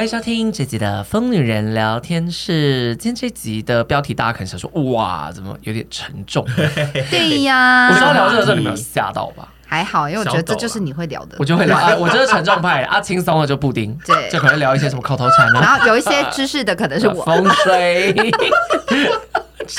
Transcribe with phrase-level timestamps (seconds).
[0.00, 2.96] 欢迎收听这集的《疯女人聊天室》。
[2.98, 6.42] 今天这集的标题，大家可能想说：“哇，怎么有点沉重？”
[7.10, 9.52] 对呀，我刚聊这个时候，你没有吓到吧？
[9.70, 11.36] 还好，因为我觉得这就是你会聊的。
[11.38, 15.60] 我就会聊， 啊、我就是沉重派啊，轻松的就布丁，对，就可能聊一些什么口头禅啊。
[15.60, 18.12] 然后有一些知识的，可能是我风水。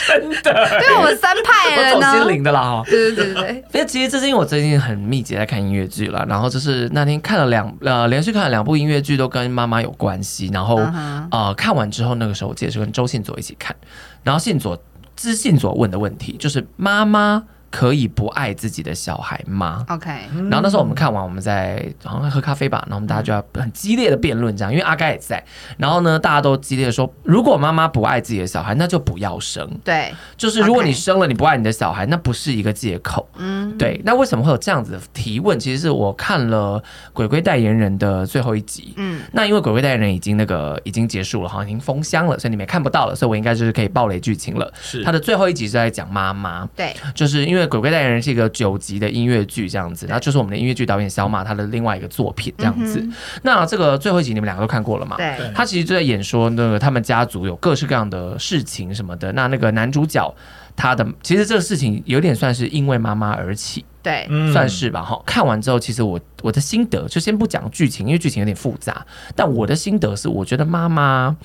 [0.08, 2.82] 真的，对我们三派人呢，我走心灵的啦哈。
[2.86, 10.50] 对对对对，因为其实这是因为我最近很密集在看音乐剧了，然后就是那天看了两呃连续看了两部音乐剧，都跟妈妈有关系。
[10.54, 11.28] 然后、uh huh.
[11.32, 13.76] 呃看完之后，那个时候我记得是跟周信佐一起看，
[14.24, 14.82] 然后信佐
[15.18, 17.44] 知信佐问的问题就是妈妈。
[17.72, 20.10] 可以不爱自己的小孩吗？OK，
[20.50, 25.44] 然后那时候我们看完，我们在好像喝咖啡吧，然后我们大家就要很激烈的辩论这样，因为阿该也在。
[25.78, 29.68] 然后呢，大家都激烈的说，如果妈妈不爱自己的小孩，那就不要生。
[29.84, 33.28] 对，就是如果你生了，你不爱你的小孩，那不是一个借口。
[33.38, 34.02] 嗯，对。
[34.04, 35.58] 那为什么会有这样子的提问？
[35.58, 36.80] 其实是我看了
[37.14, 38.94] 《鬼鬼代言人》的最后一集。
[38.98, 44.72] 嗯，那因为《鬼鬼代言人》已经那个已经结束了，好像已经封箱了，所以你们也看不到了，所以我应该就是可以爆雷剧情了。
[44.82, 46.68] 是，他的最后一集是在讲妈妈。
[46.76, 48.52] 对，就是因为《鬼鬼代言人》是一个。
[48.52, 53.00] 九集的音乐剧这样子，然后就是我们的音乐剧导演小马他的另外一个作品这样子。
[53.00, 55.16] 嗯、那这个最后一集你们两个都看过了嘛？
[55.16, 59.32] 对，他其实就在演说那个他们家族有各式各样的事情什么的。
[59.32, 60.36] 那那个男主角
[60.76, 65.02] 他的其实这个事情有点算是因为妈妈而起，对，算是吧。
[65.02, 69.06] 哈，看完之后，其实我我的心得就先不讲剧情，因为剧情有点复杂。
[69.36, 71.36] 但我的心得是，我觉得妈妈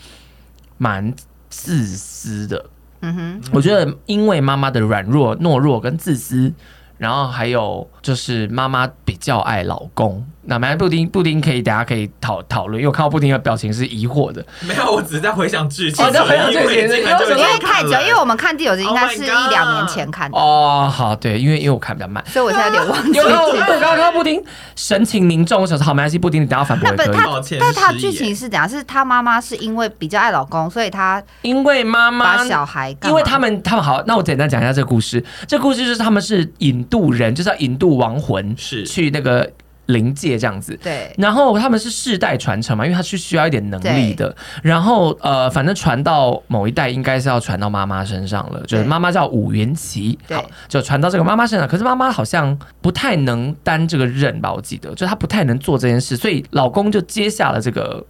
[0.76, 1.14] 蛮
[1.48, 2.66] 自私的。
[3.00, 6.52] 嗯哼，我觉得因为妈妈的软弱、懦弱跟自私。
[6.98, 10.26] 然后还有就是妈妈比较爱老公。
[10.48, 14.44] 那买布丁，布丁可以大家可以讨讨论，因为我看到布丁的表情是疑惑的。
[14.60, 16.04] 没有，我只是在回想剧情。
[16.04, 16.88] 哦，在回想剧情，
[17.36, 20.38] 因为太久，因为我们看第九集应该是一两年前看的。
[20.38, 23.18] 哦，好，对，因为因为我看比较慢，所以我现在有点忘记。
[23.18, 24.42] 有，我刚刚看到布丁
[24.76, 27.08] 神情凝重，我想说好，没关系，布丁你等下反驳可以。
[27.08, 27.26] 他，
[27.58, 28.68] 但他剧情是怎样？
[28.68, 35.24] 是他妈妈是因为比较爱老公，所以他因为妈妈把小孩，因为他们他们好，那我简单讲一下这个故事。
[35.48, 39.50] 这个故事就是他们是引渡人，就是要引渡亡魂，是去那个。
[39.86, 44.34] 灵界这样子，对，然后他们是世代传承嘛，因为他是需要一点能力的。
[44.62, 51.66] 然后呃，反正传到某一代，应该是要传到妈妈身上了，就是妈妈叫五元琪，对好，就传到这个妈妈身上。
[51.68, 58.04] 可是妈妈好像不太能担这个任吧，我记得，就她不太能做这件事，所以老公就接下了这个。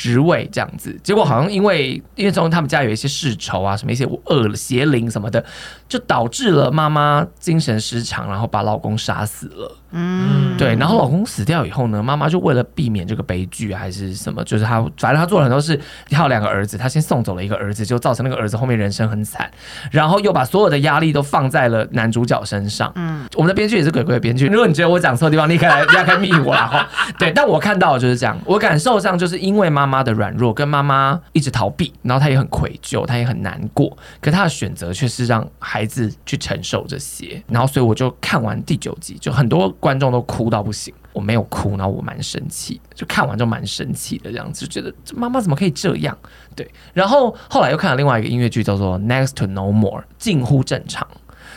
[0.00, 5.44] 职位这样子，结果好像因为因为从他们家有一些世仇啊，什么一些恶邪灵什么的，
[5.90, 9.76] 就导致了妈妈精神失常，然后把老公杀死了。
[9.92, 15.78] 嗯，对，然后老公死掉以后呢，妈妈就为了避免这个悲剧还是什么，就是她反正她做了很多事。
[16.08, 19.50] 她有两个儿子，她先送走了一个儿子，就造成那个儿子后面人生很惨，
[19.90, 22.92] 然后又把所有的压力都放在了男主角身上。
[22.94, 26.88] 嗯，我们的编剧也是鬼鬼的编剧，如果你觉得我讲错地方，你可以来，你可以密我啦哈。
[27.18, 39.74] 对，但我看到的就是这样，我感受上就是因为妈妈的软弱，跟妈妈一直逃避，然后她也很愧疚，她也很难过，可她的选择却是让孩子去承受这些，然后所以我就看完第九集，就很多。
[39.80, 46.16] 观众都哭到不行，我没有哭，然后我蛮生气，就看完就蛮生气的这样子，就觉得这妈妈怎么可以这样？
[46.54, 51.06] 对，然后后来又看了另外一个音乐剧，叫做《Next to No More》，近乎正常。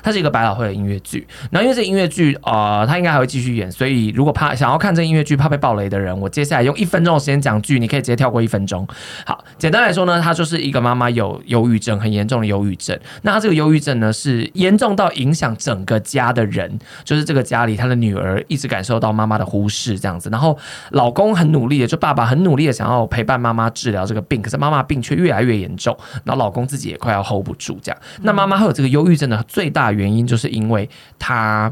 [0.03, 8.85] 它是一个百老汇的音乐剧，然后因为这音乐剧，呃，他应该还会继续演，所以如果怕想要看这音乐剧怕被爆雷的人，我接下来用一分钟的时间讲剧，你可以直接跳过一分钟。
[9.25, 12.99] 好，简单来说呢，它就是一个妈妈有忧郁症，很严重的忧郁症。
[13.21, 20.57] 那他这个忧郁症呢，是严重到影响整个家的人，就是这个家里他的女儿一直感受到妈妈的忽视这样子，然后
[20.91, 28.01] 老公很努力的，就爸爸很努力的想要陪伴妈妈治疗这个病，可是妈妈病却越来越严重，然后老公自己也快要 hold 不住这样。
[28.23, 31.71] 那妈妈会有这个忧郁症的最大原因就是因为他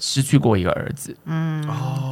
[0.00, 1.64] 失去过一个儿子，嗯，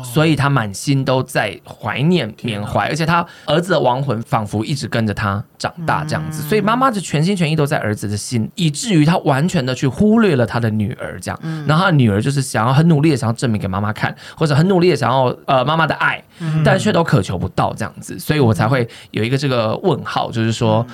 [0.05, 16.23] 所以他满心都在怀念缅怀，而且他儿子的亡魂仿佛一直跟着他长大这样子，所以妈妈的全心全意都在儿子的心，以至于他完全的去忽略了他的女儿这样，然后他女儿就是想要很努力的想要证明给妈妈看，或者很努力的想要呃妈妈的爱，
[16.65, 20.87] 但却都渴求不到这样子，所以我才会有一个这个问号，就是说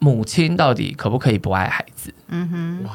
[0.00, 2.12] 母亲到底可不可以不爱孩子？
[2.26, 2.90] 嗯哼，哇。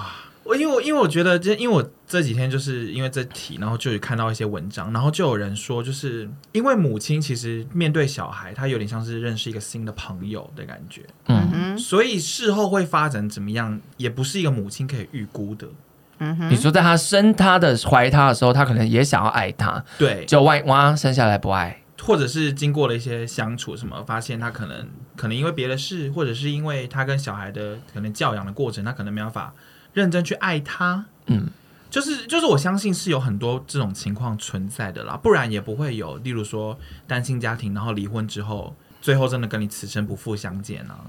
[0.48, 11.50] 我因为我因为我觉得，就因为我这几天就是因为这题，然后就有看到一些文章，然后就有人说，就是因为母亲其实面对小孩，她有点像是认识一个新的朋友的感觉，嗯。
[11.50, 15.68] 哼，所以事后会发展怎么样，也不是一个母亲可以预估的，
[16.20, 29.54] 嗯哼，你说在他生他的怀他的时候，他可能也想要爱他，对，就万一哇生下来不爱，或者是经过了一些相处什么，发现他可能可能因为别的事，或者是因为他跟小孩的可能教养的过程，他可能没办法
[29.98, 31.50] 认真去爱他，嗯。
[31.90, 36.78] 就是就是，我相信是有很多这种情况存在的啦，不然也不会有，例如说
[37.08, 41.00] 单亲家庭，然后离婚之后，最后真的跟你此生不复相见啊。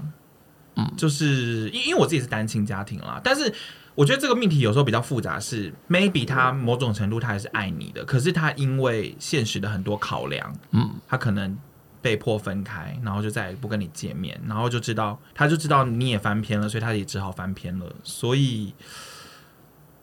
[0.77, 3.53] 嗯，就是因因为我自己是单亲家庭啦，但是
[3.93, 11.55] 我觉得这个命题有时候比较复杂是，是 maybe 他某种程度他还是爱你的，可是他因为现实的很多考量，嗯，他可能
[12.01, 18.73] 被迫分开，然后就再也不跟你见面，然后就知道他就知道你也翻篇了，所以他也只好翻篇了，所以。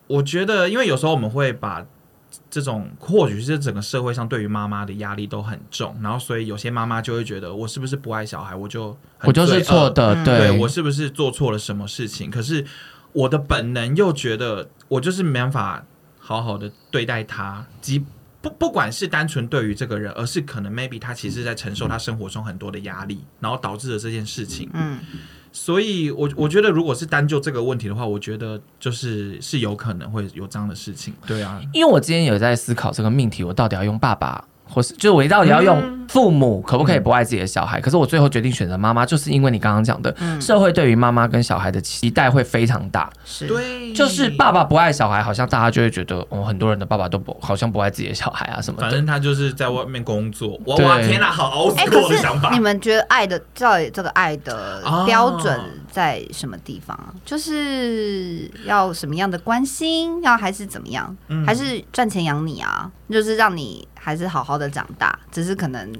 [0.08, 1.84] 我觉得，因为有时候我们会把
[2.48, 12.30] 这种，或许是整个社会上对于妈妈的压力都很重，然后所以有些妈妈就会觉得，我是不是不爱小孩，我就我就是错的，对，对我是不是做错了什么事情？
[12.30, 12.64] 可是
[13.12, 15.84] 我的本能又觉得，我就是没办法
[16.20, 18.04] 好好的对待他，即
[18.48, 25.00] 不不管是单纯对于这个人，而是可能 maybe 他其实在承受他生活中很多的压力，然后导致了这件事情，嗯。
[25.52, 31.14] 所以我，我我觉得，如果是单就这个问题的话，我觉得就是是有可能会有这样的事情。
[31.26, 34.44] 对啊，因为我今天有在思考这个命题，我到底要用爸爸。
[34.68, 37.80] 或是，就我到底要用父母可不可以不爱自己的小孩？
[37.80, 43.10] 嗯、可是我最后决定选择妈妈，就是因为你刚刚讲的，嗯、社会对于妈妈跟小孩的期待会非常大。
[43.24, 48.82] 是，对，就是爸爸不爱小孩，好像大家就会觉得，哦，很多人的爸爸都不好像不爱自己的小孩啊什么的。
[48.82, 50.58] 反正他就是在外面工作。
[50.66, 52.50] 哇哇，天哪，好熬死我的想法。
[52.52, 55.58] 你们觉得爱的到底这个爱的标准
[55.96, 56.94] 在什么地方？
[56.96, 60.22] 哦、就是要什么样的关心？
[60.22, 61.16] 要还是怎么样？
[61.28, 62.90] 嗯、还是赚钱养你啊？
[63.08, 63.86] 就是让你。
[64.06, 65.92] 还是好好的长大，只是可能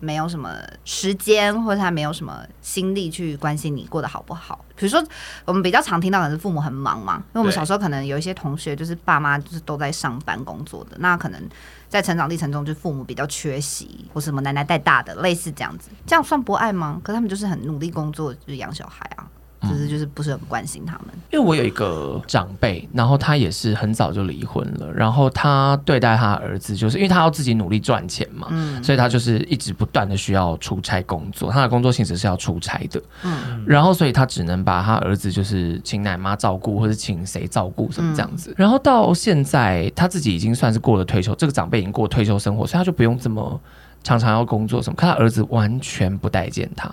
[0.00, 0.52] 没有什么
[0.84, 4.64] 时间，或者他没有什么心力去关心你过得好不好。
[4.74, 5.00] 比如说，
[5.44, 11.40] 我们比较常听到的是父母很忙嘛，因为我们小时候可能有一些同学就是爸妈就是都在上班工作的，那可能
[11.88, 17.00] 在成长历程中就父母比较缺席，或什么奶奶带大的，类似这样子，这样算不爱吗？
[17.04, 19.30] 可是他们就是很努力工作，就是养小孩啊。
[19.68, 43.60] 只是就是不是很关心他们，因为我有一个长辈，然后他也是很早就离婚了，然后他对待他儿子，就是因为他要自己努力赚钱嘛，嗯，所以他就是一直不断的需要出差工作，他的工作性质是要出差的，嗯，然后所以他只能把他儿子就是请奶妈照顾，或者请谁照顾什么这样子，然后到现在他自己已经算是过了退休，这个长辈已经过了退休生活，所以他就不用这么
[44.02, 46.92] 常常要工作什么，可他儿子完全不待见他。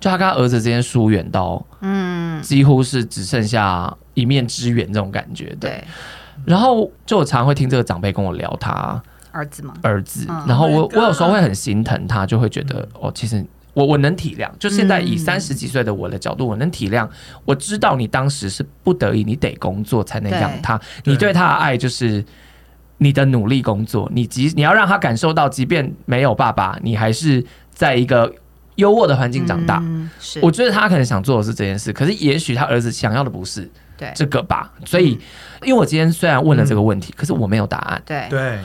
[0.00, 5.56] 就他跟他儿子之间疏远到，嗯，几乎是只剩下一面之缘这种感觉。
[5.58, 5.82] 对，
[6.44, 9.02] 然后就我常常会听这个长辈跟我聊他
[9.32, 10.24] 儿子嘛，儿子。
[10.46, 14.48] 然后我我有时候会很心疼他，就会觉得哦，其实我我能体谅。
[14.60, 17.08] 就现在以三十几岁的我的角度，我能体谅。
[17.44, 20.80] 我知道你当时是不得已，你得工作才能养他。
[21.02, 22.24] 你对他的爱就是
[22.98, 28.32] 你的努力工作，你即你要让他感受到，即便没有爸爸，你还是在一个。
[28.78, 33.68] 优渥的环境长大，嗯、是我觉得他可能想做的是这件事，可是也许他儿子想要的不是
[34.14, 34.72] 这个吧。
[34.86, 35.18] 所以，
[35.64, 38.00] 因为我今天虽然问了这个问题，嗯、可是我没有答案。
[38.06, 38.60] 对对，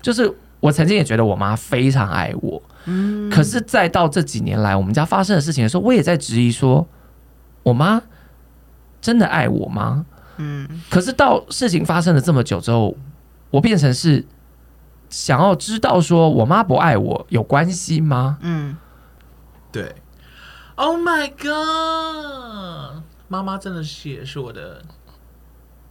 [0.00, 6.86] 就是我曾经也觉得我妈非常爱我，嗯，可是再到这几年来我们家发生的事情的时候，我也在质疑说，
[7.62, 8.00] 我妈
[9.02, 10.06] 真的爱我吗？
[10.38, 12.96] 嗯，可是到事情发生了这么久之后，
[13.50, 14.24] 我变成是
[15.10, 18.38] 想要知道说我妈不爱我有关系吗？
[18.40, 18.74] 嗯。
[19.80, 19.94] 对
[20.74, 24.82] ，Oh my God，妈妈真的是也是我的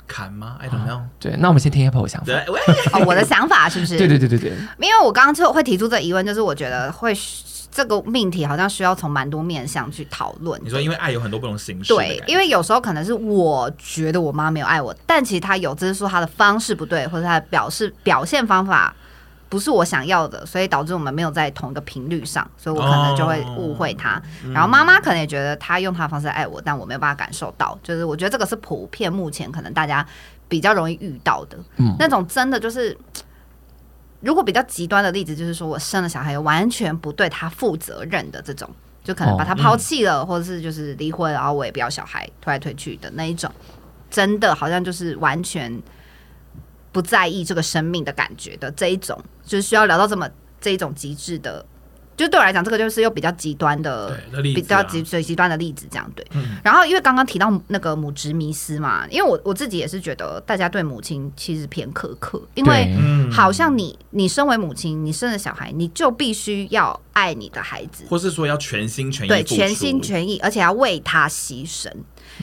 [0.06, 1.04] 坎吗？I don't know。
[1.18, 2.34] 对，那我们先听一下我的想法。
[2.92, 3.98] 哦，我的想法是不是？
[3.98, 4.52] 对对对对对。
[4.80, 7.16] 因为我刚刚就会提出这个疑问，就是我觉得会
[7.72, 10.62] 这个命题好像需要从蛮多面向去讨论。
[10.62, 11.94] 你说，因为爱有很多不同形式。
[11.94, 18.94] 对，因为有时候可能是我觉得我妈没有爱我，但其实她有，只是说她的方式不对，或者她的表示表现方法。
[19.50, 24.22] 不是我想要的，所以导致我们没有在同一个频率上，所以我可能就会误会他。
[24.44, 27.80] Oh, 然后妈妈可能也觉得他用他的方式爱我，但我没有办法感受到。
[27.82, 30.06] 就是我觉得这个是普遍目前可能大家
[30.50, 32.98] 比较容易遇到的，嗯，那种真的就是，
[34.20, 38.70] 如果比较极端的例子，就是说我生了小孩完全不对他负责任的这种，
[39.04, 43.50] 就可能把他抛弃了，或者是就是离婚，然后我也不要小孩，推来推去的那一种，
[44.10, 45.82] 真的好像就是完全。
[46.92, 50.30] 不在意这个生命的感觉的这一种，就是需要聊到这么
[50.60, 51.66] 这一种极致的，
[52.18, 56.26] 就对我来讲，这个就是又比较极端的，比较极最极端的例子，这样对。
[56.34, 62.92] 嗯、然后因为刚刚提到那个母职迷思嘛，因为我我自己也是觉得大家对母亲其实偏苛刻，因为
[63.32, 71.88] 好像你你身为母亲，你生了小孩，你就必须要爱你的孩子，或是说要全心全意，对，全心全意，而且要为他牺牲。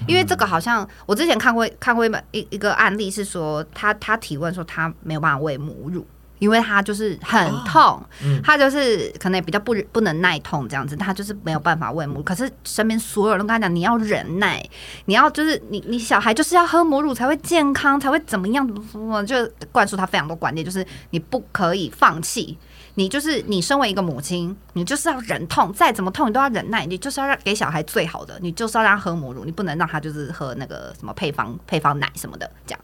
[0.06, 6.06] 因为这个好像我之前看过看过一本一一个案例，是说他他提问说他没有办法喂母乳。
[6.40, 12.22] 因为他就是很痛，哦嗯、他就是可能也比较不不能耐痛这样子，他就是没有办法喂母乳。
[12.22, 14.62] 可是身边所有人都跟他讲，你要忍耐，
[15.06, 22.58] 你要就是你你小孩就是要喝母乳才会健康，才会怎么样怎么样，就灌输他非常多观念，就是你不可以放弃，
[22.94, 32.80] 你就是你身为一个母亲，你就是要忍痛，再怎么痛你都要忍耐，你就是要让给小孩最好的，你就是要让他喝母乳，你不能让他就是喝那个什么配方配方奶什么的这样。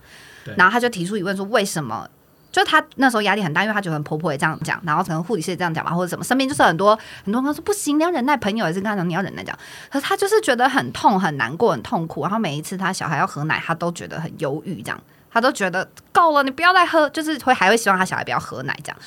[0.57, 2.09] 然后他就提出疑问说，为什么？
[2.52, 9.57] 就她那时候压力很大，因为她觉得婆婆也这样讲，然后可能护理师也这样讲吧，或者什么，身边就是很多很多人说不行，你要忍耐，朋友也是跟她讲你要忍耐讲，
[9.90, 18.99] 可是她就是觉得很痛、很难过、很痛苦，然后每一次她小孩要喝奶，她都觉得很忧郁，这样，她都觉得够了，你不要再喝，就是会还会希望她小孩不要喝奶这样，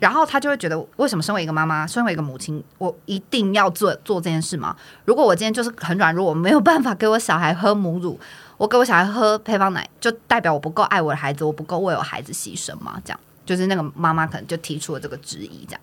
[0.00, 4.74] 然后她就会觉得，为什么身为一个妈妈，身为一个母亲，我一定要做做这件事吗？
[5.04, 8.18] 如果我今天就是很软弱，我没有办法给我小孩喝母乳。
[8.62, 12.96] 我给我小孩喝配方奶，就代表我不够爱我的孩子，我不够为我孩子牺牲吗？
[13.04, 15.66] 这样，就是那个妈妈可能就提出了这个质疑。
[15.66, 15.80] 这样，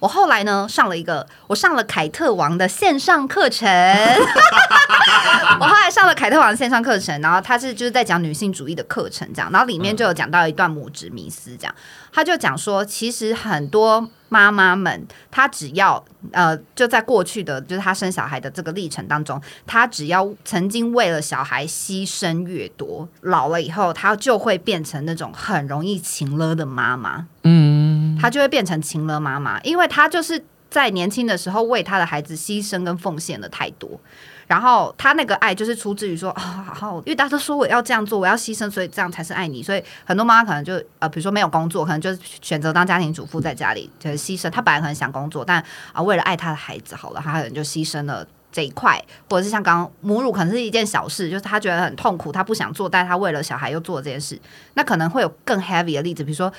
[0.00, 3.68] 我后来呢上了一个，我上了凯特王的线上课程。
[5.60, 11.72] 我后来上了凯特王的线上课程，然后他是就是在讲女性主义的课程，这样，然后里面就有讲到一段母职迷思，这样，
[12.12, 14.10] 他就讲说，其实很多。
[14.28, 27.26] 妈妈们，她只要呃，就在过去的就是她生小孩的这个历程当中，她只要曾经为了小孩牺牲越多，老了以后，她就会变成那种很容易情勒的妈妈。
[27.44, 34.00] 嗯，她就会变成情勒妈妈，因为她就是在年轻的时候为她的孩子牺牲跟奉献了太多。
[34.46, 36.40] 然后他那个爱就是出自于说啊，
[36.72, 39.62] 好，因为大家都说我要这样做，我要牺牲，所以这样才是爱你。
[39.62, 44.48] 所以很多妈妈可能就呃，比如说没有工作，可能就选择当家庭主妇在家里，就是牺牲。
[44.48, 45.60] 她本来可能想工作，但
[45.92, 54.40] 啊，为了爱她的孩子，好了，她可能就牺牲了这一块，或者是像刚刚母乳，可能是一件小事，就是他觉得很痛苦，他不想做，但她为了小孩又做这件事。
[54.74, 56.52] 那可能会有更 heavy 的例子，比如说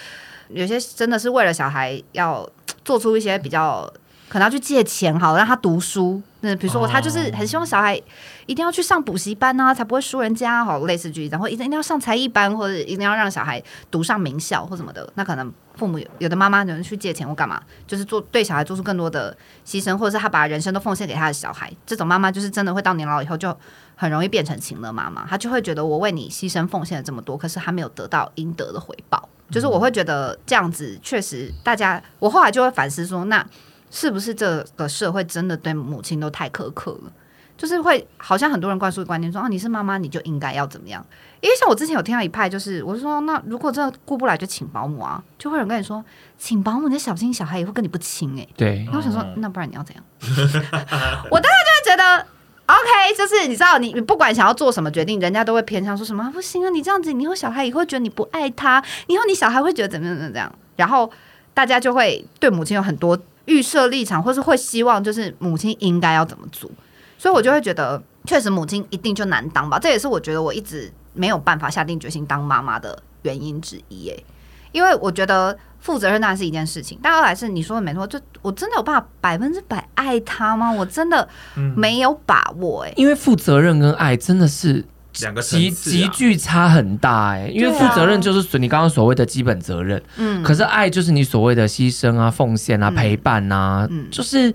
[0.50, 2.48] 有些真的是为了小孩要
[2.84, 3.90] 做出一些比较。
[4.30, 6.22] 可能要去借钱，好让他读书。
[6.42, 8.00] 那比如说，他就是很希望小孩
[8.46, 10.64] 一定要去上补习班啊，才不会输人家。
[10.64, 15.12] 好，类似句子，然后一定一定要上才艺班，或者一定要让小孩读上名校或什么的。
[15.16, 21.72] 那可能父母有，有的妈妈有人去借钱或干嘛，就是做对小孩做出更多的牺牲，或者是他把人生都奉献给他的小孩。
[21.88, 23.58] 这种妈妈就是真的会到年老以后就
[23.96, 25.26] 很容易变成情勒妈妈。
[25.26, 29.28] 她就会觉得我为你牺牲奉献了这么多，可是她没有得到应得的回报。
[29.50, 33.44] 就是我会觉得这样子确实，大家我后来就会反思说那。
[33.90, 37.12] 是不是这个社会真的对母亲都太苛刻了？
[37.58, 41.04] 就是会好像很多人灌输的观念说啊，你是妈妈你就应该要怎么样？
[41.42, 46.06] 因为像我之前有听到一派，就是我说那如果这顾不来就请保姆啊，就会有人跟你说
[46.38, 48.50] 请保姆，你小心小孩也会跟你不亲哎、欸。
[48.56, 50.04] 对，然后我想说那不然你要怎样？
[50.22, 52.28] 我当时就会觉得
[52.68, 61.12] OK，就是你知道你你不管想要做什么决定，人家都会偏向说什么不行啊，你这样子你以后小孩也会觉得你不爱他，以后你小孩会觉得怎么怎么怎么样，然后
[61.56, 63.18] 大家就会对母亲有很多。
[63.48, 66.70] 预设立场，或是会希望就是母亲应该要怎么做，
[67.18, 69.78] 所以我就会觉得，确实母亲一定就难当吧。
[69.78, 74.08] 这也是我觉得我一直没有办法下定决心当妈妈的原因之一。
[74.10, 74.26] 诶，
[74.72, 80.72] 因为我觉得负责任当然是一件事情，但二来是你说的没错，就我真的有办法百分之百爱他吗？
[80.72, 81.28] 我真的
[81.76, 82.84] 没有把握。
[82.84, 84.86] 诶，因为负责任跟爱真的是。
[85.22, 94.54] 两个极极具差很大哎、欸，因为负责任就是你刚刚所谓的基本责任，嗯，可是爱就是你所谓的牺牲啊、奉献啊、陪伴啊，嗯，就是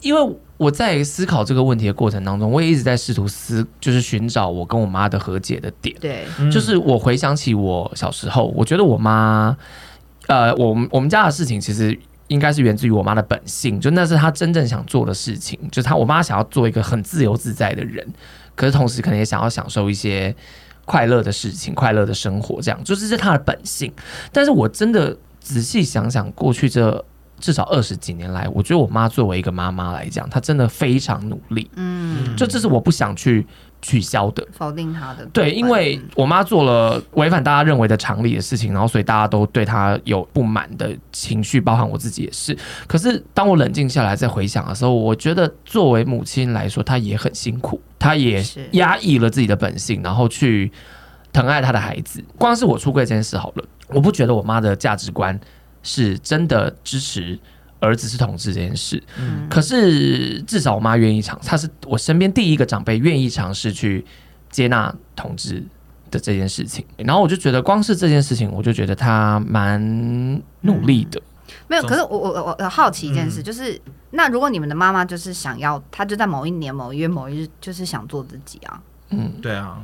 [0.00, 9.56] 因为我在思考这个问题的过程当中，我也一直在试图思，就是寻找我跟我妈的和解的点，对，就是我回想起我小时候，我觉得我妈，
[10.28, 18.06] 呃，我们我们家的事情其实应该是源自于我妈的本性，就那是她真正想做的事情，就是她我妈想要做一个很自由自在的人。
[18.56, 20.34] 可是同时，可能也想要享受一些
[20.84, 23.92] 快乐的事情、快乐的生活，这样就是这是他的本性。
[24.32, 27.04] 但是我真的仔细想想，过去这
[27.38, 31.70] 至少二十几年来，我觉得我妈作为一个妈妈来讲，她真的非常努力。
[31.76, 33.46] 嗯，就这是我不想去。
[33.86, 42.58] 取消的，否定他的，对，因为我妈做了违反大家认为的常理的事情，然后所以大家都对她有不满的情绪，包含我自己也是。
[42.88, 50.72] 可是当我冷静下来再回想的时候，我觉得作为母亲来说，她也很辛苦，她也压抑了自己的本性，然后去
[51.32, 52.20] 疼爱她的孩子。
[52.36, 55.38] 光是我出柜这件事好了，我不觉得我妈的价值观
[55.84, 57.38] 是真的支持。
[57.80, 64.04] 儿子是同志这件事，嗯、可是至少我妈愿意尝，她是我身边第一个长辈愿意尝试去
[64.50, 65.62] 接纳同志
[66.10, 66.84] 的这件事情。
[66.96, 69.80] 然后我就觉得，光是这件事情，我就觉得她蛮
[70.62, 71.20] 努力的。
[71.68, 73.80] 没有，可是我我我我好奇一件事，嗯、就是
[74.10, 78.80] 那如果你们的妈妈就是想要，她就在某一年某一月某一日，就是想做自己啊。
[79.10, 79.78] 嗯，对啊。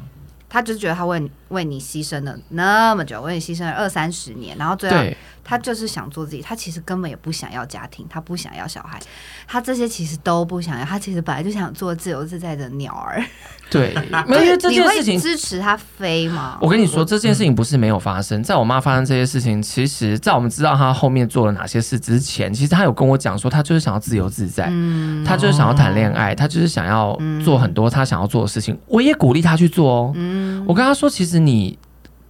[0.52, 4.98] 他就觉得他为为你牺牲了那么久，为你牺牲了二三十年，然后最后
[5.42, 9.00] 他就是想做自己，他其实根本也不想要家庭，他不想要小孩，
[9.48, 13.24] 他这些其实都不想要，他其实本来就想做自由自在的鸟儿。
[13.70, 13.94] 对，
[14.28, 16.58] 因为这件事情支持他飞吗？
[16.60, 30.12] 我跟你说，这件事情不是没有发生，在我妈发生这些事情，其实，在我们知道她后面做了哪些事之前，其实她有跟我讲说，她就是想要自由自在，嗯，她就是想要谈恋爱，她就是想要做很多她想要做的事情，我也鼓励她去做哦。
[30.14, 31.78] 嗯，我跟他说，其实你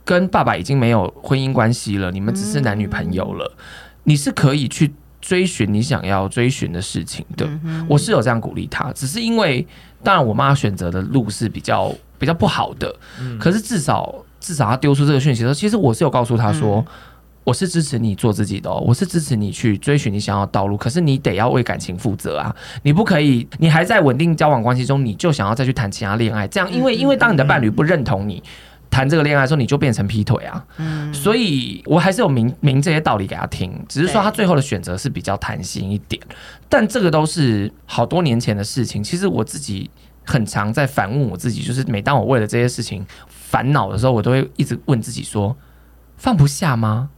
[0.04, 3.56] 跟爸爸已经没有婚姻关系了，你们只是男女朋友了，
[4.04, 7.48] 你是可以去追寻你想要追寻的事情的。
[7.88, 9.66] 我是有这样鼓励他，只是因为。
[10.04, 16.86] 当然，我妈选择的路是比较比较不好的，嗯、可是至少至少他丢出这个讯息的时候，其实我是有告诉他说，嗯、
[17.44, 28.42] 我是支持你做自己的，哦，我是支持你去追寻你想要的道路，可是你得要为感情负责啊，你不可以，你还在稳定交往关系中，你就想要再去谈其他恋爱，这样，因为因为当你的伴侣不认同你。
[28.90, 30.62] 谈这个恋爱的时候，你就变成劈腿啊！
[30.76, 36.20] 嗯，所以我还是有明明这些道理给他听，只是说他最后的选择是比较弹性一点。
[36.68, 39.02] 但这个都是好多年前的事情。
[39.02, 39.88] 其实我自己
[40.26, 45.56] 很常在反问我自己，就是每当我为了这些事情烦恼的时候，我都会一直问自己说：
[46.18, 47.08] 放不下吗？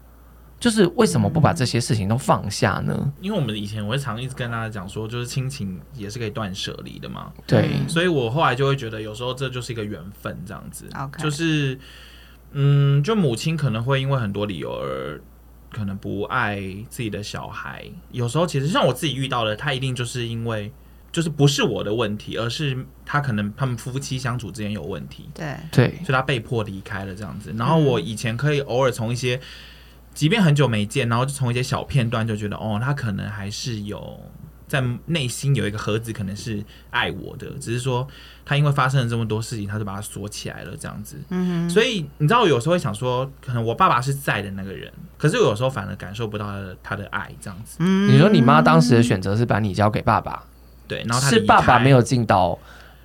[0.64, 3.12] 就是为什么不把这些事情都放下呢？
[3.20, 7.30] 因为我们以前我会常一直跟大家讲说，就是亲情也是可以断舍离的嘛。
[7.46, 10.88] 对，所以我后来就会觉得，有时候这就是一个缘分，这样子。
[10.88, 11.22] Okay.
[11.22, 11.78] 就是，
[12.52, 15.20] 嗯，就母亲可能会因为很多理由而
[15.70, 17.84] 可能不爱自己的小孩。
[18.10, 20.72] 有时候其实像我自己遇到的，他一定就是因为
[21.12, 25.28] 就是不是我的问题，而是他可能他们夫妻相处之间有问题。
[25.34, 27.52] 对对，所以他被迫离开了这样子。
[27.58, 29.38] 然后我以前可以偶尔从一些。
[30.14, 34.20] 即便很久没见，然后就从一些小片段就觉得，哦，他可能还是有
[34.68, 38.06] 在内心有一个盒子，可能是爱我的，只是说
[38.44, 41.20] 他因为发生了这么多事情，他就把它锁起来了，这样子。
[41.30, 41.70] 嗯哼。
[41.70, 47.76] 所以你知道，我有时候会想说，可能我爸爸是在的那个人，可是我有时候反而感受不到他的他的爱，这样子。
[47.80, 48.08] 嗯。
[48.08, 50.44] 你说你妈当时的选择是把你交给爸爸，
[50.86, 52.58] 对，然后他是爸爸没有尽到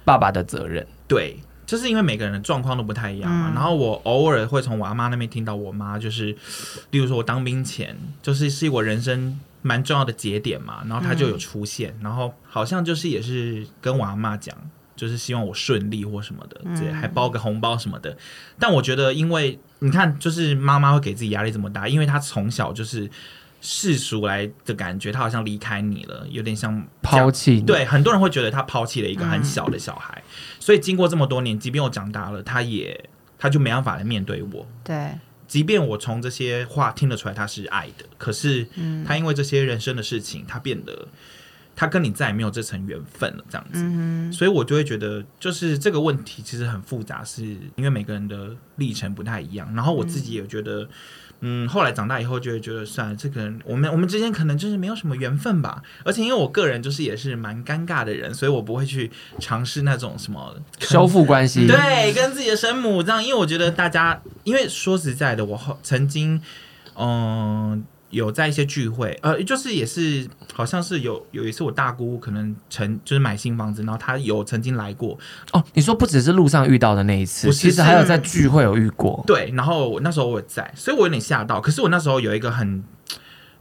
[0.06, 1.40] 爸爸的责任，对。
[1.70, 6.36] 就是因为每个人的状况都不太一样嘛，嗯、然后我偶尔会从我阿妈那边听到我妈，就是，
[6.90, 14.56] 例如说我当兵前，就是是我人生蛮重要的节点嘛，然后她就有出现，嗯、然后好像就是也是跟我阿妈讲，
[14.96, 18.18] 就是希望我顺利或什么的，对，还包个红包什么的。
[18.58, 23.08] 但我觉得，因为你看，就是妈妈会给自己压力这么大，因为她从小就是。
[23.62, 27.60] 世俗来的感觉，他好像离开你了，有点像抛弃。
[27.60, 34.66] 对，很多人会觉得他抛弃了一个很小的小孩，嗯、所以经过这么多年，即便我长大了，他也他就没办法来面对我。
[34.82, 35.12] 对，
[35.46, 38.66] 即便我从这些话听得出来他是爱的，可是
[39.06, 41.10] 他因为这些人生的事情，他变得
[41.76, 43.82] 他跟你再也没有这层缘分了，这样子。
[43.84, 47.44] 嗯、所以我就会觉得，就是这个问题其实很复杂，是
[47.76, 49.70] 因为每个人的历程不太一样。
[49.76, 50.84] 然后我自己也觉得。
[50.84, 50.90] 嗯，
[51.68, 55.82] 后来长大以后就会觉得，算了，这个人我们我们之间可能就是没有什么缘分吧。
[56.04, 63.24] 而且因为我个人就是也是蛮尴尬的人，所以我不会去尝试那种什么修复关系，对，跟自己的生母这样。
[63.24, 66.42] 因为我觉得大家，因为说实在的，我后曾经，
[66.96, 67.84] 嗯。
[68.10, 75.16] 有在一些聚会，呃，就是也是，好像是有有一次我大姑可能曾就是买新房子，然后她有曾经来过。
[75.52, 79.24] 哦，你说不只是路上遇到的那一次，我其实还有在聚会有遇过。
[79.28, 81.62] 对，然后我那时候我也在，所以我有点吓到。
[81.62, 82.84] 可是我那时候有一个很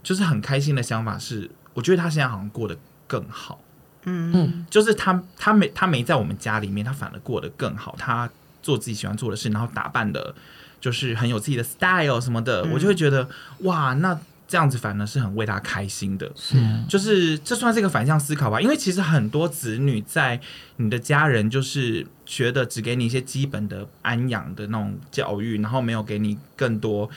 [0.01, 3.61] 就是很开心的想法是，我觉得他现在好像过得更好。
[4.05, 7.93] 嗯嗯，就是他他没他没在我们家里面，他反而过得更好。
[7.99, 8.27] 他
[8.63, 10.33] 做自己喜欢做的事，然后打扮的，
[10.81, 14.19] 就是很有自己的 style 什么的，嗯、我就会觉得哇，那。
[14.49, 16.57] 这样子反而是很为他开心的，是，
[16.89, 18.59] 就是这算是一个反向思考吧。
[18.59, 20.41] 因为其实很多子女在
[20.77, 27.07] 你的家人就是觉得只给你一些基本的安养的那种教育，然后没有给你更多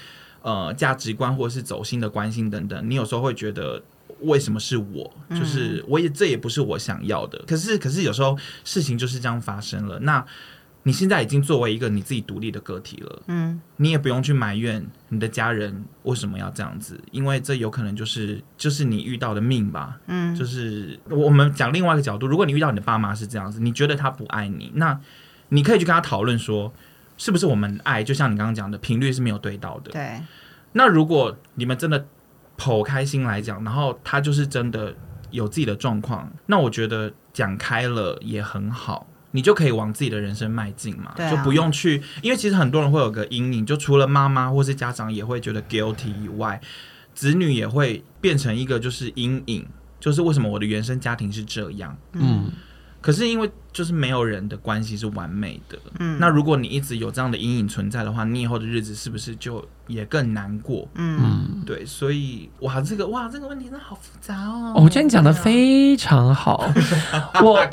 [0.42, 2.90] 呃价值观或者是走心的关心等等。
[2.90, 3.83] 你有时候会觉得
[4.21, 5.11] 为什么是我？
[5.31, 7.42] 就是我也这也不是我想要的。
[7.47, 9.99] 可是可是有时候事情就是这样发生了。
[10.01, 10.23] 那。
[10.85, 24.99] 你现在已经作为一个你自己独立的个体了，嗯，你也不用去埋怨你的家人为什么要这样子，因为这有可能就是就是你遇到的命吧，嗯，就是我们讲另外一个角度，如果你遇到你的爸妈是这样子，你觉得他不爱你，那
[25.51, 26.73] 你可以去跟他讨论说，
[27.16, 30.21] 是不是我们爱就像你刚刚讲的频率是没有对到的，对。
[30.73, 32.07] 那如果你们真的
[32.59, 34.95] 剖开心来讲，然后他就是真的
[35.31, 39.07] 有自己的状况，那我觉得讲开了也很好。
[39.33, 46.61] 你就可以往自己的人生迈进嘛，啊、就不用去，因为其实很多人会有个阴影，就除了妈妈或是家长也会觉得 guilty 以外，
[47.14, 49.66] 子女也会变成一个就是阴影，
[49.99, 51.97] 就是为什么我的原生家庭是这样？
[52.12, 52.51] 嗯，
[53.01, 53.51] 可是因为。
[53.73, 55.79] 就是没有人的关系是完美的。
[55.99, 60.87] 嗯，那如果你一直有这样的阴影存在的话，你以后的日子是不是就也更难过？
[60.95, 64.75] 嗯，对，所以哇，这个哇，这个问题真的好复杂哦。
[64.77, 66.71] 我觉得你讲的非常好。
[67.43, 67.67] 我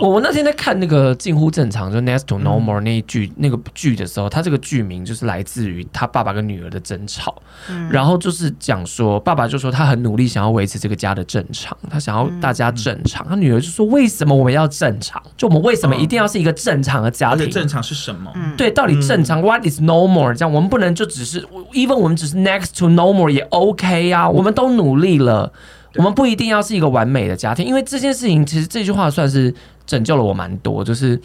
[0.00, 7.42] 我我那天在看那个近乎正常，就 Next to Normal 那一剧、嗯、那个剧的时候，他这个剧名就是来自于他爸爸跟女儿的争吵。
[7.68, 13.26] 嗯，然后就是讲说，爸爸就说他很努力想要维持这个家的正常，他想要大家正常。
[13.28, 15.22] 他女儿就说，为什么我们要正常？
[15.40, 17.48] 就我们为什么一定要是一个正常的家庭？
[17.48, 18.30] 正常是什么？
[18.58, 20.34] 对，到底正常、嗯、？What is normal？
[20.34, 21.40] 这样，我们不能就只是
[21.72, 24.28] ，even 我们只是 next to normal 也 OK 啊。
[24.28, 25.50] 我们都努力了，
[25.94, 27.64] 我们不一定要是一个完美的家庭。
[27.64, 29.54] 因为这件事情，其实这句话算是
[29.86, 31.18] 拯救了我蛮多，就是。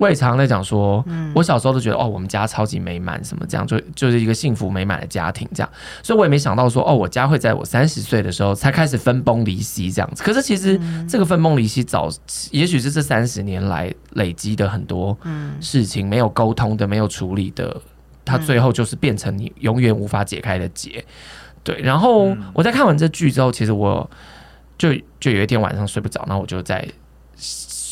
[0.00, 5.70] 我也常常在讲说，我小时候都觉得哦，我们家超级美满，什么这样就就是一个幸福美满的家庭这样，
[6.02, 10.22] 所以我也没想到说哦，我家会在我三十岁的时候才开始分崩离析这样子。
[10.22, 12.08] 可是其实这个分崩离析早，
[12.50, 15.14] 也许是这三十年来累积的很多
[15.60, 17.78] 事情没有沟通的、没有处理的，
[18.24, 21.04] 它最后就是变成你永远无法解开的结。
[21.62, 24.10] 对，然后我在看完这剧之后，其实我
[24.78, 26.88] 就就有一天晚上睡不着，然后我就在。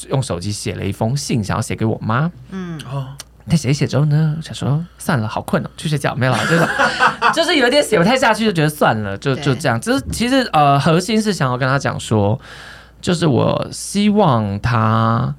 [0.08, 2.30] 用手机写了一封信，想要写给我妈。
[2.50, 3.08] 嗯哦，
[3.48, 6.38] 但写一写之后呢，想说算了，好困哦，去睡觉没有了。
[6.46, 6.68] 就是
[7.34, 9.80] 就是有点写不太下去，就觉得算了，就就这样。
[9.80, 12.38] 就是其实呃，核心是想要跟他讲说，
[13.00, 15.34] 就是我希望他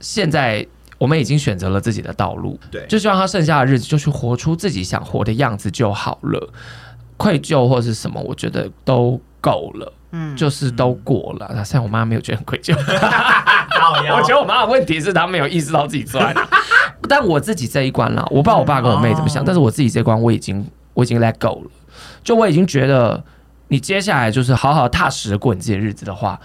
[0.00, 0.66] 现在
[0.98, 6.52] 我们已经选择了自己的道路，对，就希望他剩下的日子就去活出自己想活的样子就好了。
[7.16, 9.92] 愧疚或是什么，我觉得都够了。
[10.12, 11.50] 嗯，就是都过了。
[11.54, 12.74] 那虽然我妈没有觉得很愧疚，
[14.16, 16.20] 我觉得我妈的问题是她没有意识到自己错。
[17.08, 21.70] 但我自己这一关了，我不知道我爸跟我妹怎么想，但是我自己这一关我已经我已经 let go 了。
[22.22, 23.22] 就我已经觉得，
[23.68, 26.38] 你接下来就是好好踏实的过你自己的日子的话，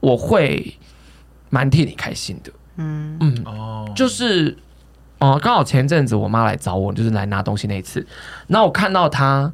[0.00, 0.78] 我会
[1.50, 2.50] 蛮替你开心的。
[2.76, 4.56] 嗯嗯哦，就是
[5.18, 8.06] 哦，刚好前阵子我妈来找我，就是来拿东西那一次，
[8.46, 9.52] 然后我看到她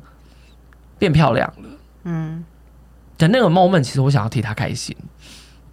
[0.99, 1.69] 变漂亮了。
[2.05, 2.45] 嗯。
[3.19, 4.95] 的那个 moment，其实我想要替她开心，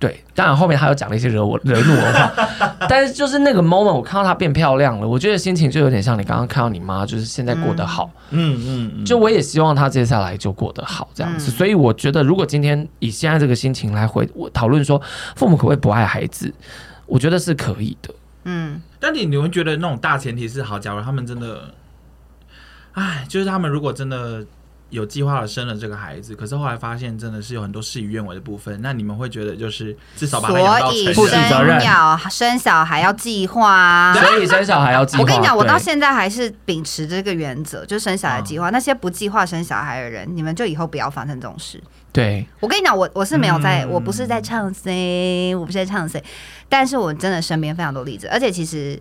[0.08, 0.24] 对。
[0.36, 9.06] 当然后面他又讲了一些惹我 惹怒我的话， 但是就是那个 moment，我看到她变漂亮了，我觉得心情就有点像你刚刚看到你妈，就是现在过得好，嗯嗯，嗯。
[9.06, 15.02] 就我也希望她接下来就过得好这样子，所以我觉得如果今天以现在这个心情来回我讨论说
[15.36, 16.54] 父母可不可以不爱孩子，
[17.06, 18.14] 我觉得是可以的，
[18.44, 18.82] 嗯。
[19.00, 21.74] 但你你会觉得那种大前提是好，假如他们真的，
[22.94, 24.44] 哎，就是他们如果真的。
[24.94, 28.80] 有计划的生了这个孩子，可是后来发现真的是有很多事与愿违的部分。
[28.80, 35.24] 那你们会觉得就是至少把他养到成人，所以生要生小孩要计划啊，所以生小孩要计划。
[35.24, 38.70] 我跟你讲，我到现在还是秉持这个原则，就生小孩计划。
[38.70, 41.82] 那些不计划生小孩的人，你们就以后不要发生这种事。
[42.12, 46.24] 对，我跟你讲，我我是没有在，我不是在唱 C，我不是在唱 C，
[46.70, 48.92] 但是我真的身边非常多例子，而且其实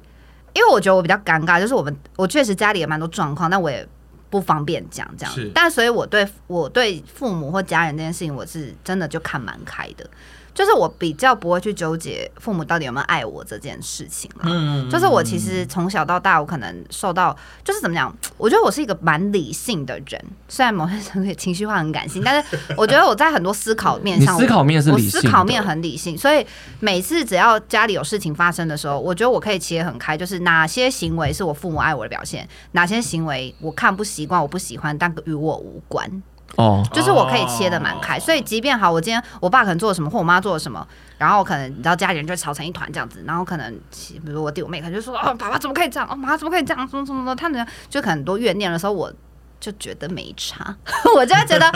[0.55, 3.87] 因为我觉得我比较尴尬，就是我们我确实家里也蛮多状况，但我也。
[4.33, 10.09] 不方便讲这样，但所以我对我对父母或家人这件事情，我是真的就看蛮开的。
[10.55, 14.43] 就是我比较不会去纠结父母到底有没有爱我这件事情了。
[14.45, 18.15] 嗯，就是我其实从小到大，我可能受到就是怎么讲？
[18.37, 26.17] 我觉得我是一个蛮理性的人，虽然某些时候情绪化很感性，但是我觉得我在很多思考面上，思考面是理性，我思考面很理性。
[26.19, 26.47] 所以
[26.81, 36.23] 每次只要家里有事情发生的时候，我觉得我可以切很开，就是哪些行为是我父母爱我的表现，哪些行为我看不习惯，我不喜欢，但与我无关。
[36.57, 40.87] 哦，就是我可以切的蛮开，所以即便好，我今天我爸可能做了什么，或我妈做了什么，
[41.17, 43.73] 然后可能你知道家里人就吵成一团这样子，然后可能
[44.07, 49.11] 比如我弟我妹可能就说哦，爸爸怎么可以这样，哦，妈怎么可以这样，什么什么的，他们就很多怨念的时候，我
[49.59, 50.77] 就觉得没差，
[51.17, 51.73] 我就会觉得，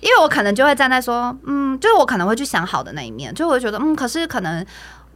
[0.00, 4.64] 因为我可能就会站在说，嗯，就是我可能会去想好的那一面，就我会觉得，嗯，可是可能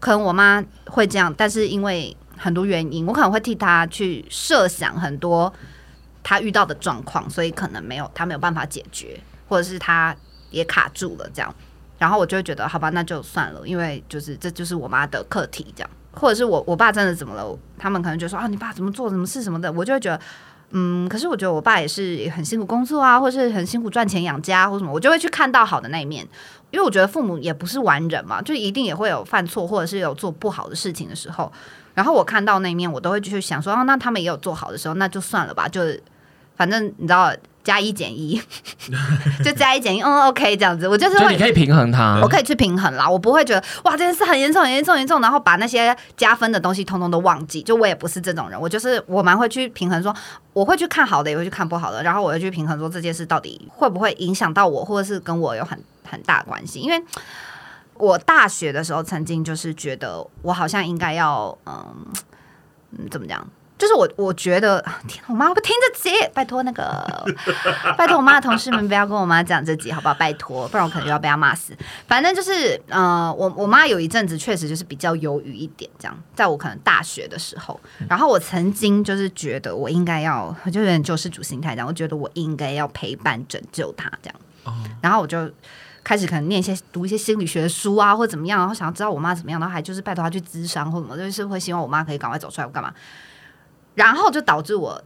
[0.00, 5.50] 可能我妈会这样，但是因为很多原因，我可能会替她去设想很多。
[6.22, 10.14] 他遇到的状况，所以可能没有他没有办法解决，或者是他
[10.50, 11.54] 也卡住了这样，
[11.98, 20.20] 然后我就会觉得好吧，那就算了，因为就是这就是我妈的课题这样，或者是我我爸真的怎么了，他们可能就说啊，你爸怎么做什么事什么的，我就会觉得
[20.70, 26.26] 嗯，可是我觉得我爸也是很辛苦工作啊，或是很辛苦赚钱养家或什么，我就会去看到好的那一面，
[26.70, 31.52] 因为我觉得父母也不是完人嘛，就一定也会有犯错或者是有做不好的事情的时候，
[31.94, 35.80] 然后我看到那一面，我都会去想说啊，那他们也有做好的时候，那就算了吧，就。
[36.57, 37.33] 反正你知道，
[37.65, 38.41] 加一减一，
[39.45, 47.62] 就加一减一，嗯，OK，这样子，我就是会你可以平衡它，我可以去平衡啦，我不会觉得哇这件事很严重、很严重、严重，然后把那些加分的东西通通都忘记。
[47.62, 50.21] 就我也不是这种人，我就是我蛮会去平衡说，说
[50.53, 56.81] 我会去看好的，也会去看不好的，然后我会去平衡说这件事到底会不会影响到我，或者是跟我有很很大关系。
[56.81, 57.01] 因为
[57.95, 61.87] 我大学的时候曾经就是觉得我好像应该要嗯
[62.99, 63.47] 嗯怎么讲？
[63.83, 67.27] 就是我，我觉得天，我妈不听这集， 拜托那个，
[67.99, 70.14] 拜托我妈的同事们不要跟我妈讲这集，好不好？
[70.14, 71.77] 拜托，不然我可能又要被她骂死。
[72.07, 85.51] 反正就是，呃，我我妈有一阵子确实就是比较忧郁一点，这样，在我可能大学的时候，然后我曾经就是觉得我应该要，就有点救世主心态这样，我觉得我应该要陪伴拯救她这样，然后我就
[86.05, 92.95] 开始可能念一些读一些心理学的书啊，或怎么样，然后想要知道我妈怎么样，然后还就是拜托她去咨商或什么，就是会希望我妈可以赶快走出来，我干嘛？
[93.94, 95.02] 然后就导致我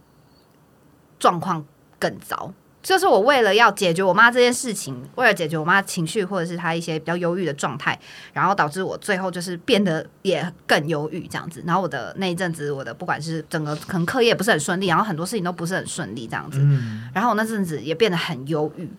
[1.19, 1.65] 状况
[1.99, 7.99] 更糟，就是我为了要解决我妈这件事情，为了解决我妈情绪或者是她一些比较忧郁的状态，
[8.31, 11.61] 然后导致我最后就是变得也更忧郁这样子。
[11.65, 16.59] 然后我的那一阵子，我的不管是整个可能课业不是很顺利，然后很多事情都不是很顺利这样子。
[17.13, 18.89] 然后我那阵子也变得很忧郁，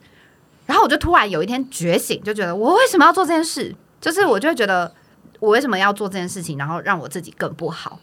[0.66, 3.74] 然后我就突然有一天觉醒，就觉得我为什么要做这件事？
[4.00, 4.92] 就是我就会觉得
[5.40, 7.98] 我为什么要做这件事情，然后让我自己更不好。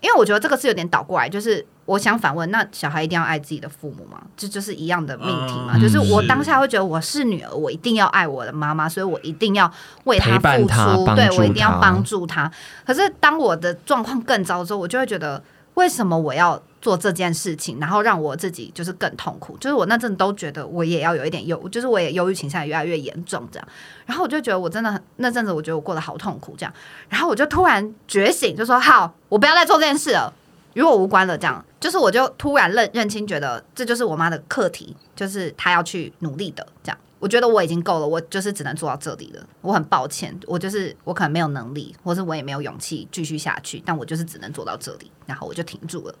[0.00, 4.20] 因为我觉得这个是有点倒过来，就是我想反问：那小孩一定要爱自己的父母吗？
[4.36, 5.72] 这就，就是一样的命题嘛。
[5.74, 9.70] 嗯、就是我当下会觉得我是女儿，我一定要爱我的妈妈，所以我一定要
[10.04, 12.50] 为她付出，对我一定要帮助她。
[12.86, 15.42] 可是当我的状况更糟之后，我就会觉得。
[15.78, 19.56] 为什么我要做这件事情，然后让我自己就是更痛苦？
[19.58, 23.68] 就是我那阵都觉得我也要有一点忧，就是我也忧郁倾向越来越严重这样。
[24.04, 26.74] 然后我就觉得我真的那阵子，我觉得我过得好痛苦这样。
[27.08, 30.32] 然后我就突然觉醒，就说好，我不要再做这件事了，
[30.74, 31.38] 与我无关了。
[31.38, 36.98] 这样，就是我就突然认认清，觉得这就是我妈的课题，就是她要去努力的这样。
[37.18, 39.46] 我觉得我已经够了，我就是只能做到这里了。
[39.60, 46.14] 我很抱歉，我就是我可能没有能力，或是我也没有勇气继续下去，但我就是只能做到这里，然后我就停住了。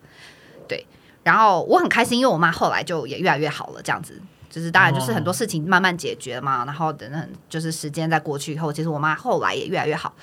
[0.66, 0.84] 对，
[1.22, 10.14] 然后我很开心，因为我妈后来就也越来越好了，这样子就是当然就是很多事情慢慢解决嘛，然后等等就是时间在过去以后，其实我妈后来也越来越好，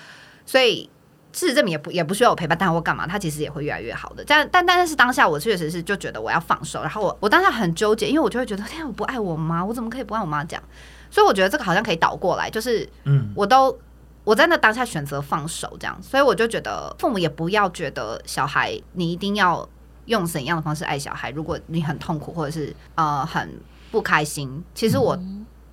[0.46, 0.90] 所以。
[1.36, 3.06] 事实证明也不也不需要我陪伴，他或干嘛？
[3.06, 4.24] 他其实也会越来越好的。
[4.26, 10.64] 但但但是当下我确实是就觉得我要放手，然后我我当下很纠结，因为我就会觉得天啊，我不爱我妈，我怎么可以不爱我妈讲？
[11.12, 13.78] 所以我觉得这个好像可以倒过来，就是嗯，我都
[14.24, 19.68] 我在那当下选择放手这样，所以我就觉得父母也不要觉得小孩你一定要
[20.06, 21.32] 用怎样的方式爱小孩。
[21.32, 23.60] 如果你很痛苦或者是呃很
[23.92, 25.20] 不开心，其实我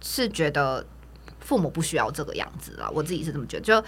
[0.01, 0.85] 是觉得
[1.39, 2.91] 父母不需要这个样子了。
[2.93, 3.85] 我自己是这么觉得，就。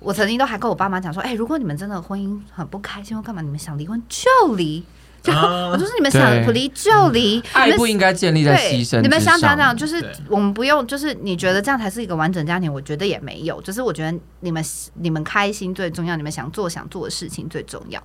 [0.00, 4.84] 我曾经都还跟我爸妈讲说，哎、欸，如果你们真的婚姻很不开心或干嘛，你们想离婚就离，
[5.20, 9.00] 就、uh, 我就是你们想离就离，爱不应该建立在牺牲。
[9.00, 18.00] 你们想讲讲，就是我们不用，就是你觉得这样才是一个完整家庭，我觉得也没有，就是我觉得你们你们开心最重要，你们想做想做的事情最重要，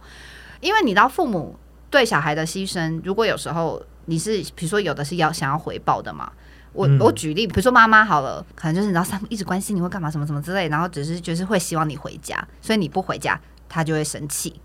[0.62, 1.56] 因为你知道父母
[1.91, 6.32] 对小孩的牺牲，如果有时候你是比如说有的是要想要回报的嘛。
[6.73, 14.59] 我我举例，比如说妈妈好了，可能就是你知道，他们一直关心你会干嘛，什么什么之类，然后只是就是会希望你回家，所以你不回家，他就会生气，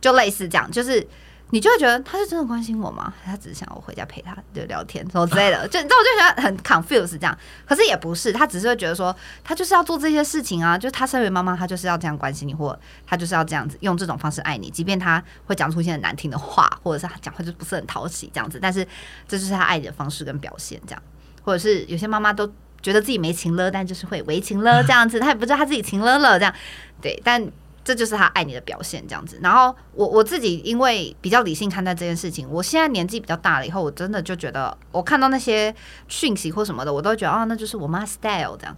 [0.00, 1.06] 就类似这样，就是
[1.50, 3.14] 你就会觉得他是真的关心我吗？
[3.24, 18.84] 他只是想我回家陪他就聊天什么之类的，就你知道，我就觉得很 confused 这样，可是也不是，他只是会觉得说，他就是要做这些事情啊，就他身为妈妈，他就是要这样关心你，或他就是要这样子用这种方式爱你，即便他会讲出一些很难听的话，或者是他讲话就不是很讨喜这样子，但是
[19.26, 21.02] 这就是他爱你的方式跟表现这样。
[21.48, 22.46] 或者是有些妈妈都
[22.82, 26.54] 觉得自己没情了，但就是会为情了 这样子，她也不知道她自己情了了这样，
[27.00, 27.42] 对，但
[27.82, 29.38] 这就是她爱你的表现这样子。
[29.42, 35.74] 然后我我自己因为比较理性看待这件事情，我现在年纪比较大了以后，我真的就觉得我看到那些
[36.06, 38.76] 讯息或什么的，我都觉得啊，那就是我妈 style 这样。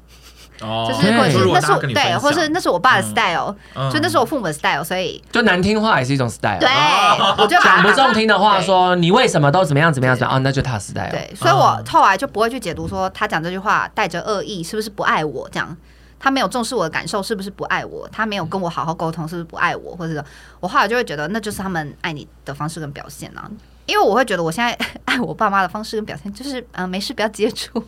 [0.60, 3.54] 哦，就是或者是那是我对，或者是那是我爸的 style，
[3.92, 6.58] 就那是我父母的 style，所以就难听话也是一种 style。
[6.58, 6.68] 对，
[7.38, 11.10] 我就讲不中听的话说你为什么都怎么样怎么样怎么样，哦，那就他 style。
[11.10, 15.76] 对，所以我后来就不会去解读说他讲这句话带着恶意，是不是不爱我这样？
[16.22, 18.06] 他没有重视我的感受，是不是不爱我？
[18.12, 19.96] 他没有跟我好好沟通，是不是不爱我？
[19.96, 20.22] 或者是
[20.60, 23.50] 我后来就会觉得那就是他们爱你的方式跟表现啊？
[23.86, 27.82] 因为我会觉得我现在 爱我爸妈的方式跟表现就是嗯，没事不要接触。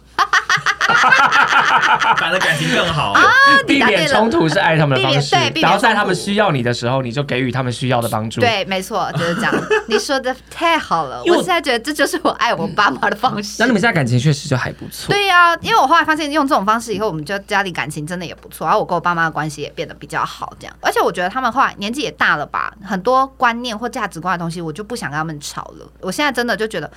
[2.17, 3.23] 反而感情更好啊！
[3.67, 8.41] 避免冲突是爱他们的方式，然后在他们需要你的时候，你就给予他们需要的帮助。
[8.41, 9.53] 对，没错，就是这样。
[9.89, 13.57] 你说的太好了，我现在觉得这就是我爱我爸妈的方式。
[13.59, 15.13] 那你们现在感情确实就还不错。
[15.13, 20.77] 对呀、啊，因为我后来发现用这种方式以后，我们就家里感情真的也不错，然后我跟我爸妈的关系也变得比较好，这样。
[20.81, 25.87] 而且我觉得他们后来年纪也大了吧，很多观念或价值观的东西，我就不想跟他们吵了。
[26.01, 26.91] 我现在真的就觉得。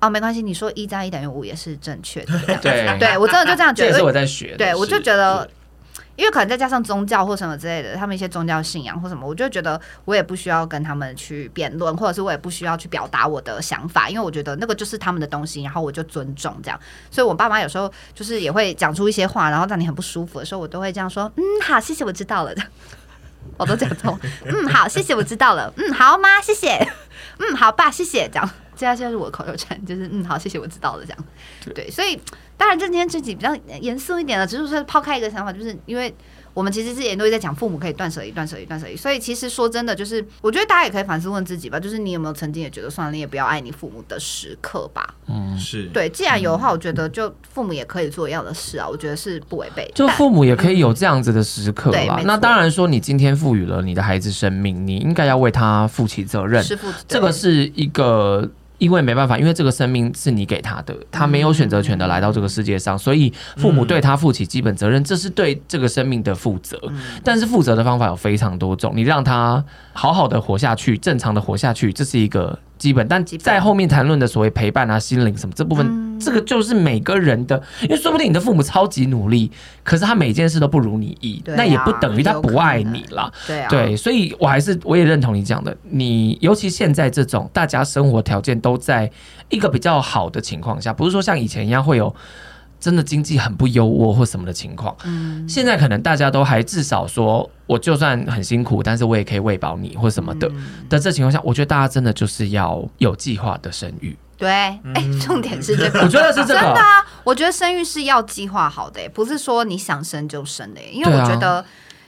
[0.00, 2.32] 哦，没关系，你说一加一等于五也是正确的。
[2.62, 3.90] 对，对我真的就这样觉得。
[3.90, 4.56] 这是我在学。
[4.56, 5.48] 对，我就觉得，
[6.16, 16.80] 因为可能再加上宗教或什么之类的，他们一些宗教信仰或什么，我就觉得我也不需要跟他们去辩论，或者是我也不需要去表达我的想法，因为我觉得那个就是他们的东西，然后我就尊重这样。
[17.10, 22.62] 所以我爸妈有时候就是也会讲出一些话，然后让你很不舒服的时候，我都会这样说：“嗯，好，谢谢，我知道了的。”
[23.60, 24.18] 我都讲通。
[24.44, 25.72] 嗯，好，谢谢，我知道了。
[25.76, 26.78] 嗯，好妈，谢谢。
[27.38, 28.28] 嗯，好爸，谢谢。
[28.28, 28.50] 这样。
[28.74, 31.24] 现在现在是我的口头禅，就是嗯，好，谢谢，我知道了，这样，
[31.74, 32.18] 对，所以
[32.56, 36.14] 当然，这今天这集比较严肃一点的，只是说抛开一个想法，就是因为。
[36.52, 45.14] 我们其实之前都会在讲父母可以断舍离、断舍离、断舍离，所以其实说真的，就是我觉得大家也可以反思问自己吧，就是你有没有曾经也觉得算了，你也不要爱你父母的时刻吧？
[45.26, 46.08] 嗯，是对。
[46.08, 49.90] 既然有的话，我觉得就父母也可以做一样的事啊，我觉得是不违背。
[49.94, 52.20] 就父母也可以有这样子的时刻吧？
[52.24, 56.62] 那当然说，你今天赋予了你的孩子生命，你应该要为他负起责任。
[56.62, 58.50] 是负，这个是一个。
[58.80, 66.76] 因为没办法，因为这个生命是你给他的，他没有选择权的来到这个世界上，所以父母对他负起基本责任，这是对这个生命的负责。
[67.22, 72.58] 但是负责的方法有非常多种，你让他好好的活下去，正常的活下去，这是一个。
[72.80, 79.50] 基本，但在后面谈论的所谓陪伴啊、心灵什么这部分，嗯、这个就是每个人的，因为说不定你的父母超级努力，
[79.82, 83.32] 可是他每件事都不如你意，啊、那也不等于他不爱你啦。
[83.46, 89.10] 对啊，对，所以我还是我也认同你讲的，你尤其现在这种大家生活条件都在
[89.48, 92.14] 一个比较好的情况下，不是说像以前一样会有。
[92.80, 100.48] 真的经济很不优渥或什么的情况，嗯，现在可能大家都还至少说，我就算很辛苦，但是我也可以喂饱你或什么的。
[100.88, 104.16] 的、嗯、这情况下，我觉得大家真的就是要有计划的生育。
[104.40, 106.60] 对，哎、欸，重点是这个，我觉得是这个。
[106.60, 110.80] 真的啊，我觉得生育是要计划好的，不是说你想生就生的。
[110.90, 111.64] 因为我觉得，啊、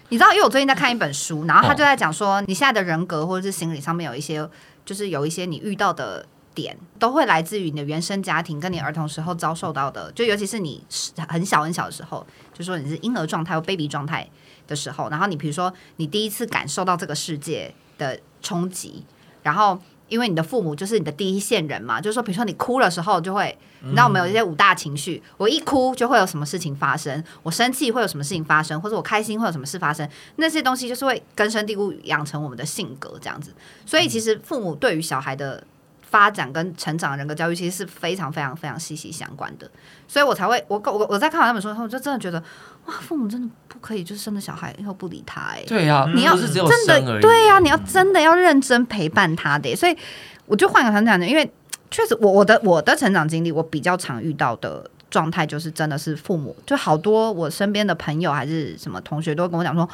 [0.09, 4.49] 你知道，因为我最近在看一本书，然后他就在讲说，你现在的人格或者是心理上面有一些，
[4.85, 6.27] 就是有一些你遇到的。
[6.55, 10.85] 点都会来自于你的原生家庭，跟你儿童时候遭受到的，就尤其是你
[11.27, 14.29] 很小很小的时候，就说你是婴儿状态或 baby 状态
[14.69, 19.03] 的时候，然后你比如说你第一次感受到这个世界的冲击，
[19.43, 19.81] 然后
[20.13, 33.51] 因为你的父母就是你的第一线人嘛，就是说比如说你哭的时候就会，你知道我们有一些五大情绪，我一哭就会有什么事情发生，我生气会有什么事情发生，或者我开心会有什么事发生，那些东西就是会根深蒂固养成我们的性格这样子，
[33.87, 35.65] 所以其实父母对于小孩的。
[36.13, 39.69] 发展跟成长、人格教育其实是非常非常非常息息相关的，
[40.07, 42.39] 所以我才会我我我在看完那本书之后，我就真的觉得
[42.85, 49.97] 哇，父母真的不可以就是生了小孩以后不理他哎、欸，对呀、啊，你要真的对呀、啊，你要真的要认真陪伴他的、欸，所以
[50.45, 51.51] 我就换个成长的，因为
[51.91, 59.89] 确实我我的我的成长经历，我比较常遇到的状态就是真的是父母，就好多我身边的朋友还是什么同学都会跟我讲说，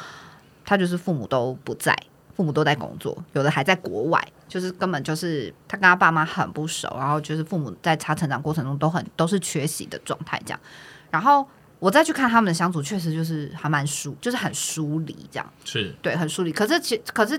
[0.65, 1.97] 他就是父母都不在。
[2.39, 10.59] 父母都在工作，有的还在国外，就是根本就是他跟他爸妈很不熟，然后就是父母在他成长过程中都很都是缺席的状态，这样。
[11.11, 11.45] 然后
[11.79, 16.51] 我再去看他们的相处，确实就是还蛮疏，就是很疏离，这样是对，很疏离。
[16.53, 17.37] 可是其可是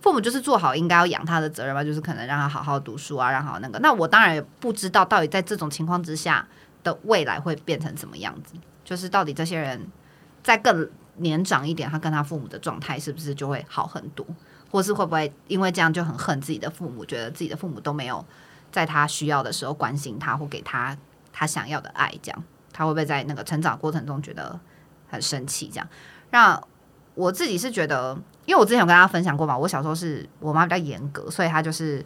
[0.00, 3.80] 父母就是做好应该要养他的责任吧，就是可能让他好好读书啊，让好那个。
[3.80, 6.46] 那我当然也不知道到底在这种情况之下
[6.84, 8.54] 的未来会变成什么样子，
[8.84, 9.88] 就是到底这些人
[10.44, 10.88] 在更。
[11.18, 14.26] 年长一点，他跟他父母的状态是不是就会好很多？
[14.70, 18.22] 或是会不会因为这样就很恨自己的父母，觉得自己的父母都没有
[18.72, 20.94] 在他需要的时候关心他或给他
[21.32, 22.12] 他想要的爱？
[22.20, 24.58] 这样他会不会在那个成长过程中觉得
[25.08, 25.68] 很生气？
[25.68, 25.88] 这样，
[26.30, 26.60] 那
[27.14, 32.04] 我自己是觉得，因为我之前有跟大家分享过嘛，我小时候是我妈比较严格，所以她就是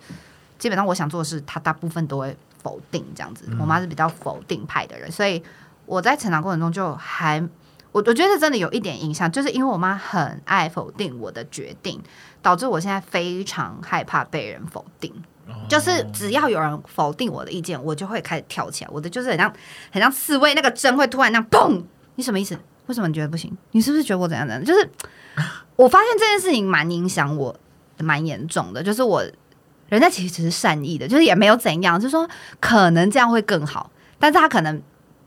[0.59, 3.49] 基本上我想做的事，她大部分都会否定这样子。
[3.59, 5.43] 我妈是比较否定派的人，所以
[5.87, 7.43] 我在成长过程中就还。
[7.93, 12.01] 我我觉得真的有一点影响，就是因为我妈很爱否定我的决定，
[12.41, 15.13] 导致我现在非常害怕被人否定。
[15.69, 18.91] 就是只要有人否定我的意见，我就会开始跳起来。
[18.93, 19.53] 我的就是很像
[19.91, 21.83] 很像刺猬，那个针会突然那样砰！
[22.15, 22.57] 你什么意思？
[22.87, 23.53] 为什么你觉得不行？
[23.73, 24.65] 你是不是觉得我怎样怎样？
[24.65, 24.89] 就是
[25.75, 27.53] 我发现这件事情蛮影响我，
[27.99, 28.81] 蛮严重的。
[28.81, 29.25] 就是我
[29.89, 32.29] 人家其实只是善意的，就是也没有怎样，就是说
[32.61, 34.81] 可能这样会更好，但是他可能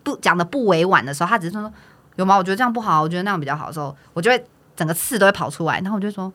[0.03, 1.69] 不讲的不委婉的时候，他只是说。
[2.15, 2.37] 有吗？
[2.37, 4.45] 我觉得这样不好，我觉得那样比较好的时候，我就会
[4.75, 6.31] 整个刺都会跑出来，然后我就说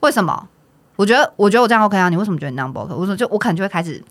[0.00, 0.48] 为什么？
[0.96, 2.92] 我觉得我觉得我这样 OK 啊，你为什么觉得你那样不 OK？
[2.92, 4.02] 我说就我可能就会开始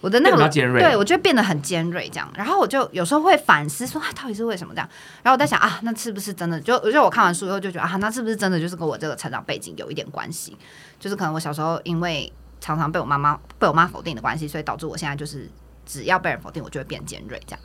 [0.00, 4.88] 我的那个对我就会变得很尖锐这样，然后我就有时候会反思说啊，到底是为什么这样？
[5.22, 6.60] 然后我在想啊，那是不是真的？
[6.60, 10.56] 就就我看完书以后就觉得啊，那是不是真的就是跟我这个成长背景有一点关系？
[10.98, 15.48] 就是可能我小时候因为常常被我妈妈被我妈否定的关系，所以导致我现在就是
[15.84, 17.60] 只要被人否定，我就会变尖锐这样。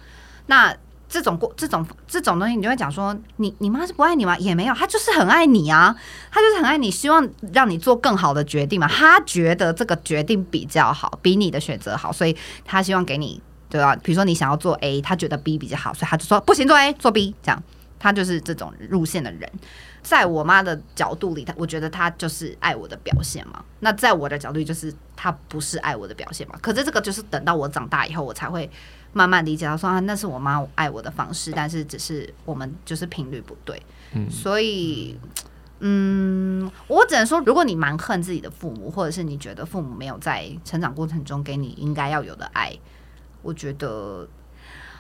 [0.45, 0.75] 那
[1.11, 4.37] 这种过这种这种东西，你就会讲说，你你妈是不爱你吗？
[4.37, 5.93] 也没有，她就是很爱你啊，
[6.31, 8.87] 她就是很爱你，希望让你做更好的决定嘛。
[8.87, 12.33] 她觉得这个决定比较好，比你的选择好，所以
[12.63, 13.93] 她希望给你，对吧？
[13.97, 17.61] 比如说你想要做 A，她觉得 B 比较好，所以她就说不行，做 A，做 B，这样。
[17.99, 19.51] 她就是这种路线的人。
[20.01, 23.61] 在我妈的角度里，她我觉得她就是爱我的表现嘛。
[23.81, 26.55] 那在我的角度，就是她不是爱我的表现嘛。
[26.61, 28.71] 可是这个就是等到我长大以后，我才会。
[29.13, 33.81] 慢慢理解到说啊，那是我妈爱我的方式，但是只是我们就是频率不对，
[34.13, 35.17] 嗯，所以，
[35.79, 42.73] 嗯，我只能说，如果你蛮恨自己的父母，或者是你觉得父母没有在成长过程中给你应该要有的爱，
[43.41, 44.27] 我觉得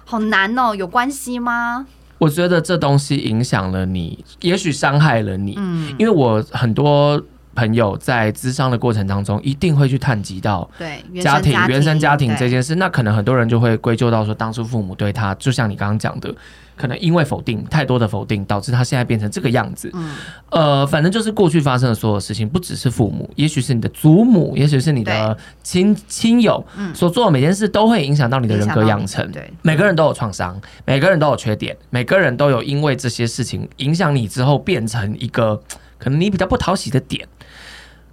[0.05, 0.75] 好难哦。
[0.75, 1.87] 有关系吗？
[2.17, 7.23] 我觉得这东西影响了你，也许伤害了你，嗯，因为我很多。
[7.53, 12.75] 朋友在咨商的过程当中，一定会去探及到对家庭、原生家庭这件事。
[12.75, 16.33] 那可能很多人就会归咎到说，当初父母对他，就像你刚刚讲的，
[16.77, 19.91] 可能因为否定太多的否定，导致他现在变成这个样子。
[19.93, 20.15] 嗯，
[20.49, 29.29] 呃，反正就是过去发生的所有事情，不只是父母，也许是你的祖母，也许是你的亲亲友所做的每件事，都会影响到你的人格养成。
[29.31, 35.61] 对，每个人都有创伤，每个人都有缺点，每个人都有因为这些事情影响你之后，变成一个
[35.97, 37.27] 可能你比较不讨喜的点。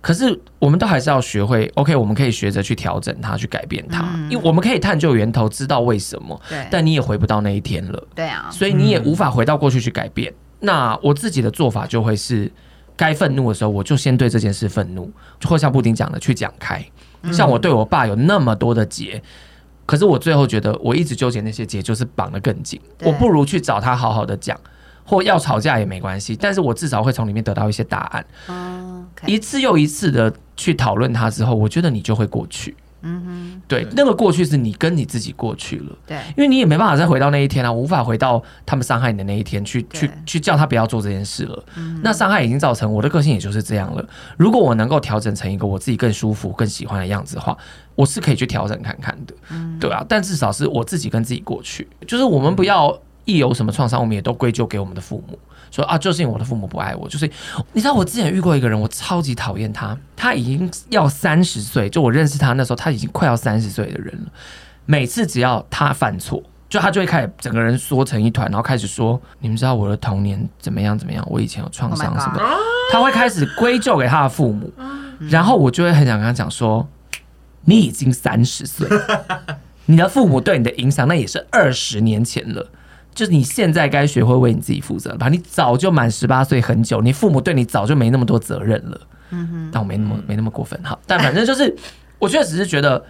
[0.01, 6.41] 可是，我们都还是要学会，OK，我们可以学着去调整它，去改变它，嗯，因为我们可以探究源头，知道为什么。
[6.49, 8.07] 对，但你也回不到那一天了。
[8.15, 10.31] 对啊，所以你也无法回到过去去改变。
[10.33, 12.51] 嗯，那我自己的做法就会是，
[12.97, 15.11] 该愤怒的时候，我就先对这件事愤怒，
[15.45, 16.85] 或像布丁讲的去讲开。
[17.33, 19.21] 像我对我爸有那么多的结，
[19.85, 22.81] 可是我最后觉得，我一直纠结那些结，就是绑得更紧。
[23.03, 24.57] 我不如去找他好好的讲。
[25.09, 28.27] 或要吵架也没关系，但是我至少会从里面得到一些答案。
[28.47, 28.57] Oh,
[29.17, 29.27] okay.
[29.27, 32.77] 一次又一次的去讨论它之后，我觉得你就会过去。
[33.01, 35.97] 嗯哼，对，那个过去是你跟你自己过去了。
[36.05, 41.65] 对，因为你也没办法再回到那一天啊，无法回到他们伤害你的那一天去去去叫他不要做这件事了。
[41.77, 44.05] 嗯，那伤害已经造成，我的个性也就是这样了。
[44.37, 47.57] 如果我能够调整成一个我自己更舒服、更喜欢的样子的话，
[47.95, 49.35] 我是可以去调整看看的。
[49.51, 53.01] 嗯，对啊，但至少是我自己跟自己过去，就是我们不要。
[53.29, 55.39] 一有什么创伤，我们也都归咎给我们的父母，
[55.71, 57.07] 说啊，就是因为我的父母不爱我。
[57.07, 57.31] 就是
[57.75, 59.95] 你知道，我之前遇过一个人，我超级讨厌他。
[60.17, 64.33] 他已经要三十岁，就我认识他那时候，他已经快要三十岁的人了。
[64.87, 71.23] 每次只要他犯错，就他就会开始整个人缩成一团，然后开始说：“你们知道我的童年怎么样怎么样？
[71.29, 72.59] 我以前有创伤什么？” oh、
[72.91, 74.73] 他会开始归咎给他的父母，
[75.29, 76.89] 然后我就会很想跟他讲说
[77.67, 78.89] ：“你已经三十岁，
[79.85, 82.67] 你的父母对你的影响那也是二十年前了。”
[83.15, 85.29] 就是你现在该学会为你自己负责了吧？
[85.29, 89.01] 你早就满十八岁很久，你父母对你早就没那么多责任了。
[89.31, 90.99] 嗯哼，但我没那么没那么过分哈。
[91.07, 91.77] 但反正就是，
[92.19, 93.05] 我确实是觉得。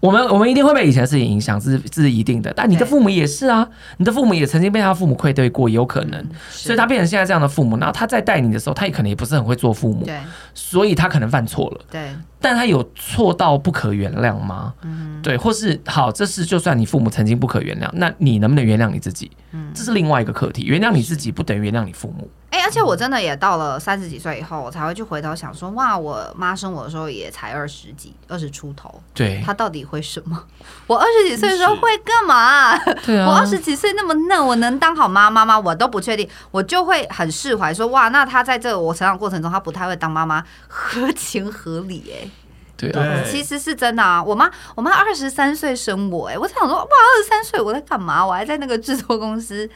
[0.00, 2.52] 我们我们一定会被以前的事情影响，这是这是一定的。
[2.54, 7.76] 但你的父母也是啊，你的父母也曾经被他父母愧对过，也有可能，所以他变成现在这样的父母。
[7.78, 10.06] 然后他在带你的时候，他也可能也不是很会做父母，
[10.54, 12.10] 所以他可能犯错了，对。
[12.40, 14.72] 但他有错到不可原谅吗？
[14.82, 19.28] 嗯，对，或是好，这是就算你父母曾经不可原谅，那你能不能原谅你自己？
[19.50, 20.62] 嗯，这是另外一个课题。
[20.62, 22.30] 原谅你自己不等于原谅你父母。
[22.50, 30.42] 哎、欸，而且我真的也到了三十几岁以后，我才会去回头想说，哇，我妈生我的时候也才二十几，二十出头，对，她到底会什么？
[30.86, 32.74] 我二十几岁的时候会干嘛？
[33.04, 35.58] 对啊，我二十几岁那么嫩，我能当好妈妈吗？
[35.58, 42.30] 我都不确定，我就会很释怀，说，哇，那她在这个我成长过程中，她不太会当妈妈，合情合理、欸，哎，
[42.78, 44.24] 对啊，其实是真的啊。
[44.24, 48.24] 我妈，我妈二十三岁生我、欸，哎，我想说，哇，二十三岁我在干嘛？
[48.24, 49.68] 我还在那个制作公司。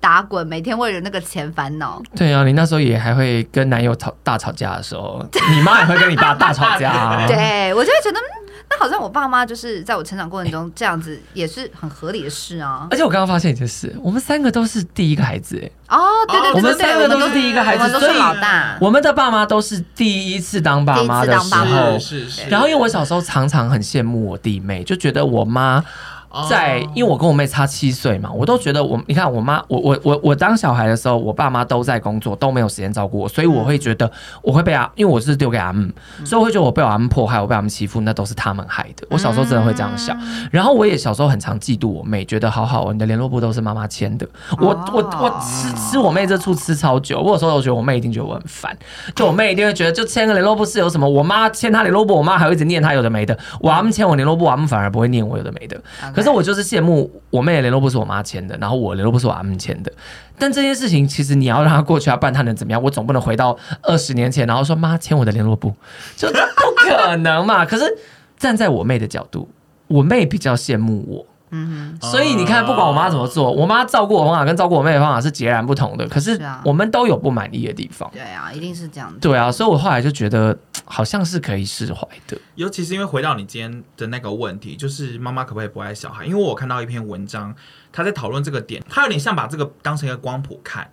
[0.00, 2.02] 打滚，每天为了那个钱烦恼。
[2.16, 7.26] 对啊，你那时候也还会跟男友吵大吵架的时候， 你妈也会跟你爸大吵架、啊。
[7.28, 8.18] 对，我就会觉得，
[8.70, 12.88] 那好像我爸妈就是在我成长过程中这样子，也是很合理的事啊。
[12.90, 18.78] 而且我刚刚发现一件事，我们三个都是第一个孩子，哎，哦，对对对，对，我们三个都是第一个孩子，我们都是老大。
[18.80, 22.48] 我们的爸妈都是第一次当爸妈的时候，是是。
[22.48, 25.84] 然后因为我小时候常常很羡慕我弟妹，就觉得我妈。
[26.48, 34.10] 在，因为我跟我妹差七岁嘛，我都觉得我，你看我妈，我我我我当小孩的时候，我爸妈都在工作，都没有时间照顾我，所以我会觉得
[34.42, 35.92] 我会被啊，因为我是丢给他们，
[36.24, 39.06] 所以我会觉得我被我们迫害，我被他们欺负，那都是他们害的。
[39.10, 40.16] 我小时候真的会这样想，
[40.52, 44.24] 然后我也小时候很常嫉妒我妹，觉得好好，你的联络簿都是妈妈签的，
[44.60, 48.76] 我我我吃吃我妹这醋吃超久，我有时候我觉得我妹一定觉得我很烦，
[49.16, 55.80] 就我妹一定会觉得就签个联络簿是有什么，我妈签她联络簿，我妈还会一直念她有的没的，我阿姆签我联络簿，我们反而不会念我有的没的。
[56.20, 59.90] 可是我就是羡慕我妹的联络簿是我妈签的，然后我联络簿是我阿姆签的。
[60.38, 62.82] 但这件事情其实你要让他过去，要办他能怎么样？
[62.82, 65.74] 我总不能回到二十年前，然后说妈签我的联络簿，
[66.16, 66.34] 就不
[66.76, 67.64] 可能嘛。
[67.64, 67.84] 可是
[68.36, 69.48] 站在我妹的角度，
[69.86, 76.06] 我妹比较羡慕我，嗯哼，所以你看，不管我妈怎么做，我妈照顾我方法跟照顾我妹的方法是截然不同的。
[76.08, 78.10] 可是我们都有不满意的地方。
[78.12, 79.18] 对啊，一定是这样的。
[79.18, 82.38] 对啊，所以我后来就觉得好像是可以释怀的。
[82.54, 86.24] 尤其是因为回到你今天的那个问题，就是妈妈可不可以不爱小孩？
[86.24, 87.54] 因为我看到一篇文章，
[87.92, 90.88] 他在讨论这个点，他有点像把这个当成一个光谱看。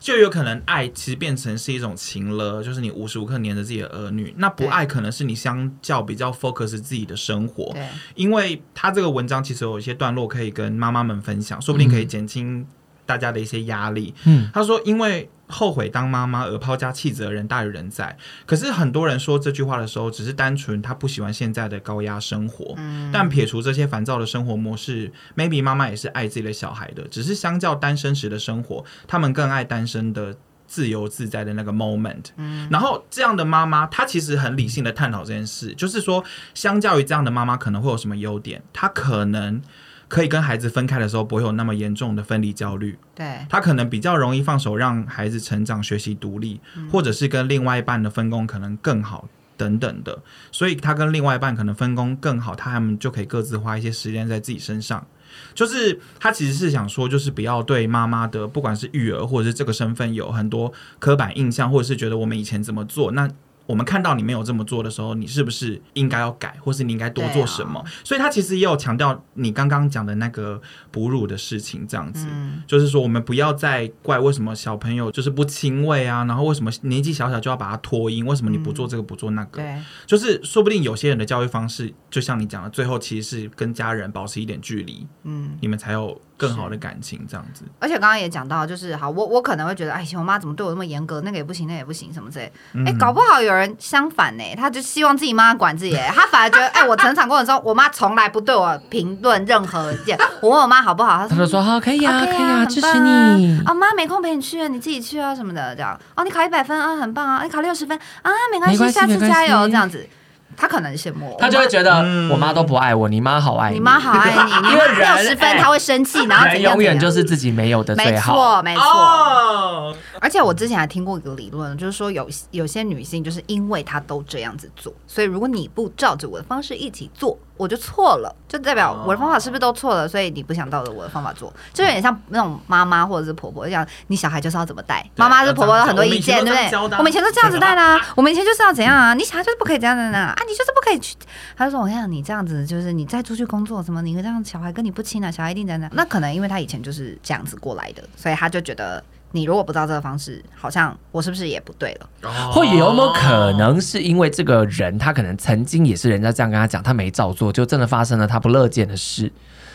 [0.00, 4.32] 就有可能爱其实变成是一种情了，就是你无时无刻黏着自己的儿女。
[4.36, 7.74] 那不爱可能是你相较比较 focus 自己的生活。
[8.14, 12.66] 因为他这个文章其实有一些段落可以跟妈妈们分享，说不定可以减轻
[13.04, 14.14] 大家的一些压力。
[14.24, 15.28] 嗯，他说因为。
[15.48, 22.74] 后悔当妈妈而抛家弃子的人大有人在，可是很多人说这句话的时候，只是单纯他不喜欢现在的高压生活。
[22.76, 30.36] 嗯，但撇除这些烦躁的生活模式，maybe 妈妈也是爱自己的小孩的，只是相较单身时的生活，他们更爱单身的
[30.66, 32.26] 自由自在的那个 moment。
[32.36, 36.22] 嗯，然后这样的妈妈，她其实很理性的探讨这件事，就是说，
[36.52, 38.62] 相较于这样的妈妈，可能会有什么优点？
[38.72, 39.62] 她可能。
[40.08, 42.98] 可以跟孩子分开的时候，不会有那么严重的分离焦虑。
[43.14, 50.18] 对，他可能比较容易放手，让孩子成长、学习独立，嗯，或者是跟另外一半的分工可能更好等等的。
[50.50, 55.06] 所以，他跟另外一半可能分工更好，他们就可以各自花一些时间在自己身上。
[55.54, 63.28] 就是他其实是想说，就是不要对妈妈的不管是育儿或者是这个身份有很多刻板印象，或者是觉得我们以前怎么做那。
[63.68, 67.78] 我们看到你没有这么做的时候，你是不是应该要改，或是你应该多做什么？
[67.80, 70.58] 啊、所以他其实也有强调你刚刚讲的那个
[70.90, 79.62] 哺乳的事情，这样子，嗯、就是说我们不要再怪为什么小朋友就是不亲喂啊，然后为什么年纪小小就要把他托婴，为什么你不做这个不做那个？
[79.62, 86.18] 嗯、就是说不定有些人的教育方式，就像你讲的，最后其实是跟家人保持一点距离，嗯，你们才有。
[86.38, 91.20] 更好的感情这样子，而且刚刚也讲到，就是好，我我可能会觉得，哎，我妈怎么对我那么严格？
[91.22, 92.44] 那个也不行，那个也不行，什么之类。
[92.74, 100.18] 哎、嗯，搞不好有人相反呢，他就希望自己妈管自己， 他反而觉得，哎，我成长过程中，我妈从来不对我评论任何一件。
[100.42, 103.60] 我问我妈好不好，她说，说好，可以啊，可以啊，支持你。
[103.64, 105.98] 啊，妈没空陪你去，你自己去啊什么的，这样。
[106.14, 110.08] 哦，你考一百分啊，很棒啊，你考六十分啊，没关系，下次加油，这样子。
[110.56, 111.98] 他可能羡慕我，他就会觉得
[112.30, 119.96] 我妈都不爱我，你妈好爱你，你妈好爱你， 因为六十分他会生气，然后人永远就是自己没有的最好，没错，没错。
[120.20, 127.38] 而且我之前还听过一个理论，就是说有有些女性就是因为她都这样子做，所以如果你不照着我的方式一起做。
[127.58, 130.08] 我就错了，就代表我的方法是不是都错了？
[130.08, 136.96] 所以你不想照着我的方法做，就有点像那种妈妈或者是婆婆，一样你小孩就是要怎么带，妈妈是婆婆有很多意见，对不对？
[136.96, 139.12] 我们以前都这样子带啦，我们以前就是要怎样啊？
[139.12, 141.16] 你小孩就是不可以这样的呢啊，你就是不可以去。
[141.56, 145.90] 他就说：“我看你这样子，就是你再出去工作什么，你这样小孩跟你不亲啊，小孩一定怎样。
[145.92, 149.02] 那可能因为他以前就是这样子过来的，所以他就觉得。”
[149.32, 152.30] 你如果不知道这个方式，好像我是不是也不对了？
[152.50, 159.30] 或有没有可能是因为这个人，他可能曾经也是人家这样跟他讲，他没照做，就真的发生了他不乐见的事，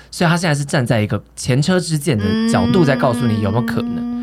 [0.10, 4.14] 所以他现在是站在一个前车之鉴的角度在告诉你有没有可能？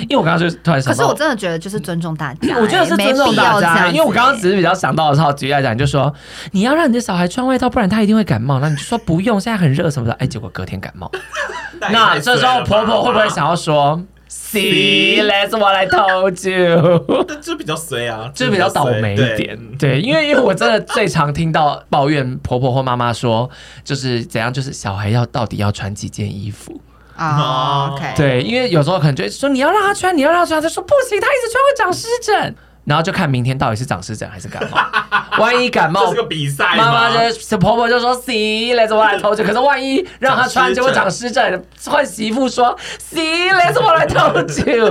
[0.02, 6.12] 因为我刚刚就突然想到，可是我真的觉得就是尊重大家、欸，我觉得是尊重大家，因为我刚刚只是比较想到的时候，举例来讲，就说
[6.52, 11.10] 你要让你的小孩穿外套，不然他一定会感冒，那你就说不用，现在很热什么的，哎，结果隔天感冒，
[11.92, 19.58] 那这时候婆婆会不会想要说？See，let's what I told you，就比较衰啊，就比较倒霉一点。
[19.78, 23.48] 对，对，因为因为我真的最常听到抱怨婆婆或妈妈说，
[23.84, 26.80] 就是怎样，就是小孩要到底要穿几件衣服
[27.16, 32.54] 啊？OK，对，因为有时候可能就说你要让他穿，你要让他穿，他说不行，他一直穿会长湿疹。
[32.88, 34.78] 然后就看明天到底是长湿疹还是感冒。
[35.38, 36.74] 万一感冒，这是个比赛。
[36.76, 42.76] 妈妈就婆婆就说：“See，let's what I told you。”可是万一让她穿就会长湿疹，换媳妇说
[43.12, 44.86] ：“See，let's what I told you。”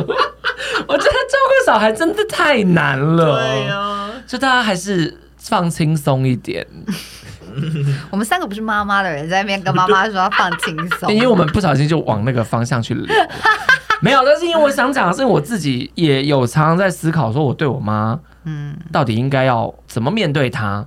[0.87, 3.41] 我觉得照顾小孩真的太难了。
[3.41, 6.65] 对呀，就大家还是放轻松一点。
[8.11, 13.15] 我们三个不是妈妈的人，在那边跟妈妈说要放轻松， 因为我们不小心就往那个方向去聊。
[13.99, 20.85] 没有，但是因为我想讲的是，我自己也有常常在思考，说我对我妈，嗯，到底应该要怎么面对她？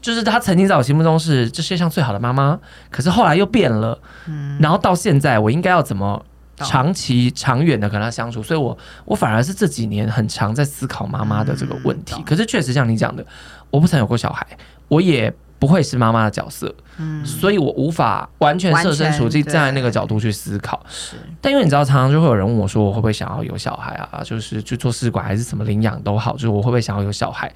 [0.00, 2.56] 就是她曾经在我心目中是这世界上最好的妈妈，
[2.92, 3.98] 可是后来又变了，
[4.28, 6.24] 嗯，然后到现在，我应该要怎么
[6.58, 8.40] 长期长远的跟她相处？
[8.40, 12.22] 所以我我反而是这几年很常在思考妈妈的这个问题。
[12.22, 13.26] 可是确实像你讲的，
[13.68, 14.46] 我不曾有过小孩，
[14.86, 15.34] 我也。
[15.64, 20.84] 不会是妈妈的角色，嗯，所以我无法完全设身处地站在那个角度去思考。
[20.86, 24.22] 是，但因为你知道，常常就会有人问我说，我会不会想要有小孩啊？
[24.22, 27.50] 就是去做试管还是什么领养都好，就是我会不会想要有小孩？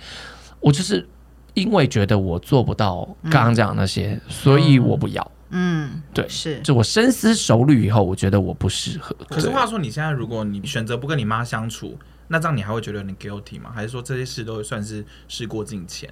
[0.60, 1.06] 我就是
[1.52, 5.30] 因为觉得我做不到刚刚讲的那些，嗯，所以我不要。
[5.50, 9.14] 嗯，对，是，就我深思熟虑以后，我觉得我不适合。
[9.28, 11.98] 可是话说，你现在如果你选择不跟你妈相处，
[12.28, 13.70] 那这样你还会觉得有点 guilty 吗？
[13.74, 16.10] 还是说这些事都算是事过境迁？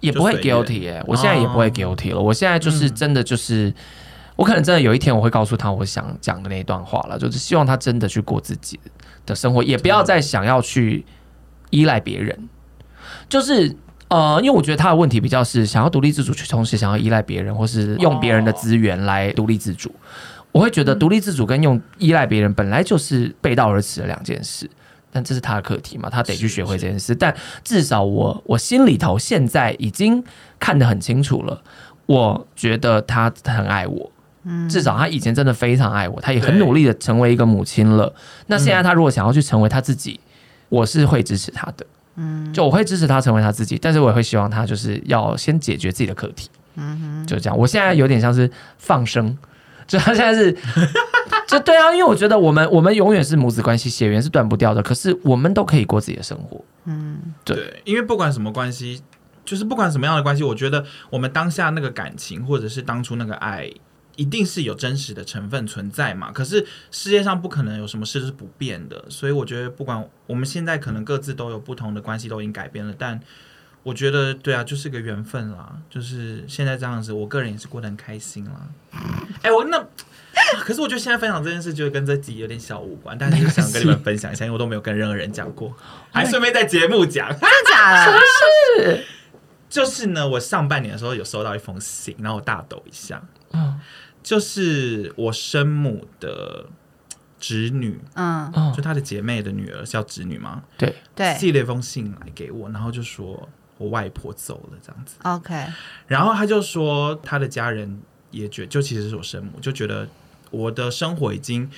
[0.00, 2.20] 也不会 guilty 哎、欸，我现在也不会 guilty 了。
[2.20, 3.72] 我现在就是真的就是，
[4.36, 8.78] 我可能真的有一天我会告诉他我想讲的那一段话了，就是希望他真的去过自己
[9.24, 11.04] 的生活，也不要再想要去
[11.70, 12.48] 依赖别人。
[13.28, 13.74] 就是
[14.08, 19.94] 呃，因为我觉得他的问题比较是想要独立自主，去同时想要依赖别人，或是用别人的资源来独立自主。
[20.52, 24.68] 我会觉得独立自主跟用依赖别人本来就是背道而驰的两件事。
[25.10, 27.14] 但这是他的课题嘛，他得去学会这件事。
[27.14, 27.34] 但
[27.64, 30.22] 至少我我心里头现在已经
[30.58, 31.62] 看得很清楚了，
[32.06, 34.10] 我觉得他很爱我。
[34.44, 38.10] 嗯，至少他以前真的非常爱我，他也很努力的成为一个母亲了。
[38.46, 40.18] 那现在他如果想要去成为他自己，
[40.70, 41.84] 我是会支持他的。
[42.16, 46.48] 嗯，就我会支持他成为他自己，但是我也会希望他就是要先解决自己的课题。
[46.76, 47.58] 嗯哼，就这样。
[47.58, 49.36] 我现在有点像是放生，
[49.90, 50.56] 就他现在是。
[51.46, 54.80] 就对啊，因为我觉得我们我们永远是母子关系，血缘是断不掉的。
[54.80, 56.64] 可是我们都可以过自己的生活。
[56.84, 59.02] 嗯，对，对，因为不管什么关系，
[59.44, 63.68] 就是不管什么样的关系，我觉得我们当下那个感情，或者是当初那个爱，
[64.14, 66.30] 一定是有真实的成分存在嘛。
[66.30, 73.20] 可是世界上不可能有什么事是不变的，所以我觉得不管我们现在可能各自都有不同的关系，都已经改变了，但
[73.82, 75.76] 我觉得对啊，就是个缘分啦。
[75.88, 78.68] 就是现在这样子，我个人也是过得很开心啦。
[79.42, 79.84] 哎，我那。
[80.60, 85.74] 可是我觉得现在分享这件事，就跟这集有点小无关，但是想跟你们分享一下，因为我都没有跟任何人讲过，
[86.12, 88.18] 还顺便在节目讲，真的假的？
[88.78, 89.04] 是，
[89.68, 93.20] 就是呢，我上半年的时候有收到一封信，然后我大抖一下，
[93.52, 93.78] 嗯，
[94.22, 96.66] 就是我生母的
[97.38, 100.62] 侄女，嗯，就她的姐妹的女儿叫侄女吗？
[100.78, 103.48] 对对，寄了一封信来给我，然后就说
[103.80, 105.66] 我外婆走了这样子，OK，
[106.06, 108.00] 然后他就说他的家人
[108.30, 110.06] 也觉，就其实是我生母就觉得。
[110.52, 111.70] 我的生活已经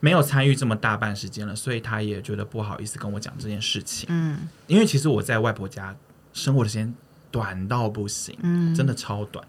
[0.00, 4.06] 没有参与这么大半时间了，所以他也觉得不好意思跟我讲这件事情。
[4.10, 5.94] 嗯，因为其实我在外婆家
[6.32, 6.94] 生活的时间
[7.30, 9.46] 短到不行，嗯，真的超短。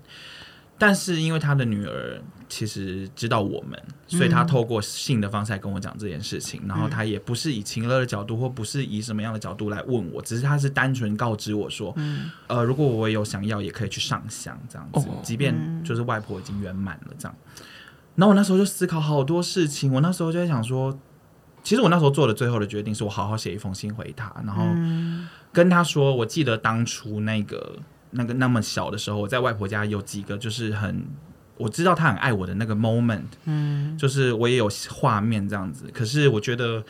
[0.78, 2.22] 但是因为他的女儿
[2.56, 6.62] 其实知道我们，所以他透过性的方式来跟我讲这件事情。
[6.68, 11.96] 然后他也不是以情乐的角度，或不是以什么样的角度来问我，只是他是单纯告知我说，
[12.46, 17.36] 呃，如果我有想要，也可以去上香这样子，即便就是外婆已经圆满了这样。
[18.16, 20.96] 然后我那时候就思考好多事情，我那时候就在想说，
[21.64, 24.64] 其实我那时候做的最后的决定是我好好写一封信回他，然后
[25.52, 27.80] 跟他说，我记得当初那个
[28.12, 31.04] 那个那么小的时候，我在外婆家有几个就是很
[31.58, 36.84] 我知道他很爱我的那个 moment，嗯，就是我也有画面这样子，可是我觉得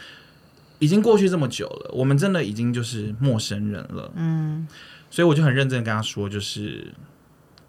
[0.80, 4.68] 已经过去这么久了，我们真的已经就是陌生人了，嗯，
[5.10, 6.94] 所以我就很认真跟他说，就是。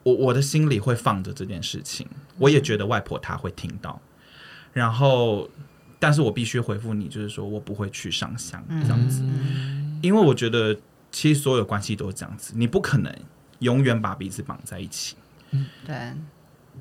[0.04, 3.98] 我我的心里会放着这件事情，我也觉得外婆她会听到，
[4.74, 5.48] 然后，
[5.98, 9.22] 但是我必须回复你，就是说我不会去上香这样子，
[10.02, 10.76] 因为我觉得
[11.10, 13.10] 其实所有关系都是这样子，你不可能
[13.60, 15.16] 永远把彼此绑在一起，
[15.52, 16.12] 嗯对，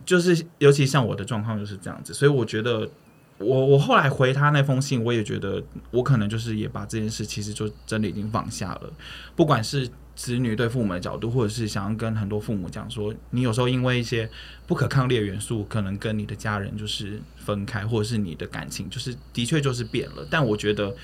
[0.05, 2.89] 就是尤其像我的状况就是这样子，所以我觉得
[3.37, 8.93] 我我后来回他那封信，我也觉得我可能就是也把这件事其实就真的已经放下了，
[9.35, 9.89] 不管是。
[10.15, 14.29] 子女对父母的角度，或者是想要跟很多父母讲说，你有时候因为一些
[14.67, 20.23] 不可抗力的元素，可能跟你的家人就是分开，或者是你的感情就是的确就是变了。
[20.29, 20.95] 但我觉得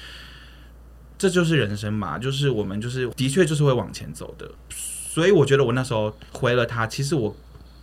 [1.18, 4.48] 这就是人生嘛，就是我们就是的确就是会往前走的。
[4.70, 7.36] 所以我觉得我那时候回了他，其实我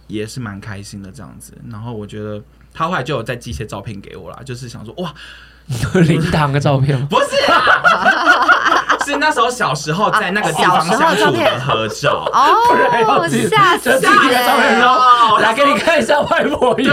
[0.07, 1.53] 也是蛮开心的这样子。
[1.71, 2.43] 然后我觉得
[2.73, 5.15] 他后来就有再寄一些照片给我啦，就是想说哇，
[6.07, 8.47] 灵堂的照片不是啊。
[9.13, 12.29] 是那时候小时候在那个地方相处的合照。
[12.33, 13.85] 哦，吓死！
[13.85, 16.85] 这个照片哦，来给你看一下外婆对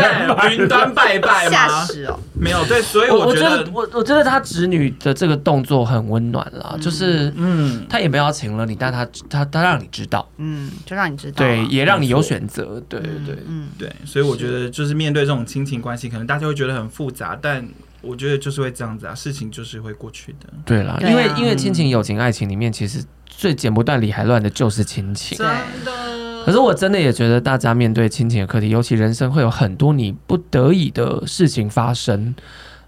[0.55, 1.51] 云端拜拜吗？
[1.51, 2.19] 吓死哦！
[2.33, 13.09] 没有对，所以我觉得我我觉得他侄女的这个动作很温暖了，就是嗯，他也没有请了你，但他他他让你知道，嗯，就让你知道，对，也让你有选择，对对。
[13.25, 13.69] 对，嗯。
[13.77, 17.67] 对，所以我觉得就是面对这种亲情关系，可能大家会觉得很复杂，但。
[18.03, 20.47] 我觉得就是会这样子啊，事情就是会过去的。
[20.65, 25.37] 对啦，因为因为亲情、友情、爱情里面，其实最剪不断、理还乱的就是亲情。
[25.37, 25.47] 真
[25.85, 26.43] 的。
[26.45, 32.35] 可是我真的也觉得，大家面对亲情的课题，尤其人生会有很多你不得已的事情发生，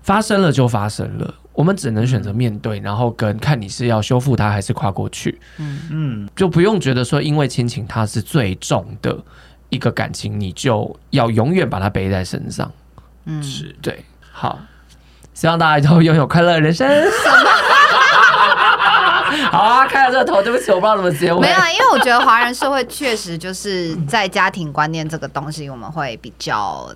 [0.02, 5.40] 发生了就发生了，我们只能选择面对，然后跟看你是要修复它还是跨过去。
[5.58, 9.18] 嗯嗯，就不用觉得说，因为亲情它是最重的
[9.70, 12.70] 一个感情，你就要永远把它背在身上。
[13.24, 14.04] 嗯，是对，
[14.34, 14.60] 好。
[15.36, 16.90] 希望大家都拥有快乐的人生。
[19.52, 21.40] 好啊，开了这个头，对不起，我不知道怎么结尾。
[21.42, 26.90] 没有，因为我觉得华人社会确实就是在家庭观念这个东西，我们会比较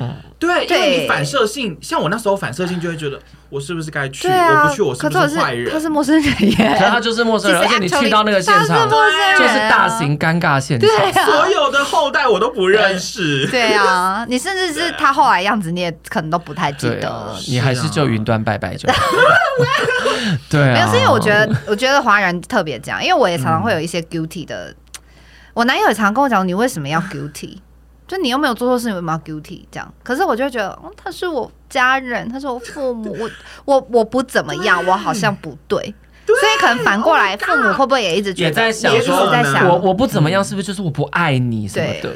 [0.00, 3.16] 嗯，对，因为你反射性，像我那时候反射性就会觉得，
[3.48, 4.26] 我是不是该去？
[4.26, 5.72] 啊、我不去，我是不是坏人？
[5.72, 13.46] 他是陌生人耶，他就是陌生人，而且你去到那个现场，就是大型尴尬现场，啊、所有的后代我都不认识。
[13.46, 17.08] 对啊，你甚至是他后来样子，你也可能都不太记得。
[17.08, 19.00] 了、你还是就云端拜拜就好。
[20.50, 24.70] 对啊，没有，是因为我觉得，我觉得华人特别这样，因为我也常常会有一些 guilty 的。
[24.70, 24.76] 嗯、
[25.54, 27.58] 我男友也常常跟我讲，你为什么要 guilty？
[28.06, 29.62] 就你又没有做错事，你为什么要 guilty？
[29.70, 33.30] 这样，可是我就觉得，哦，他是我家人，他是我父母，我
[33.64, 35.82] 我我不怎么样，我好像不对，
[36.26, 42.14] 所以可能反过来，父母会不会也一直觉得也在想说，在想我我不怎么样，是不是就是我不爱你什么的？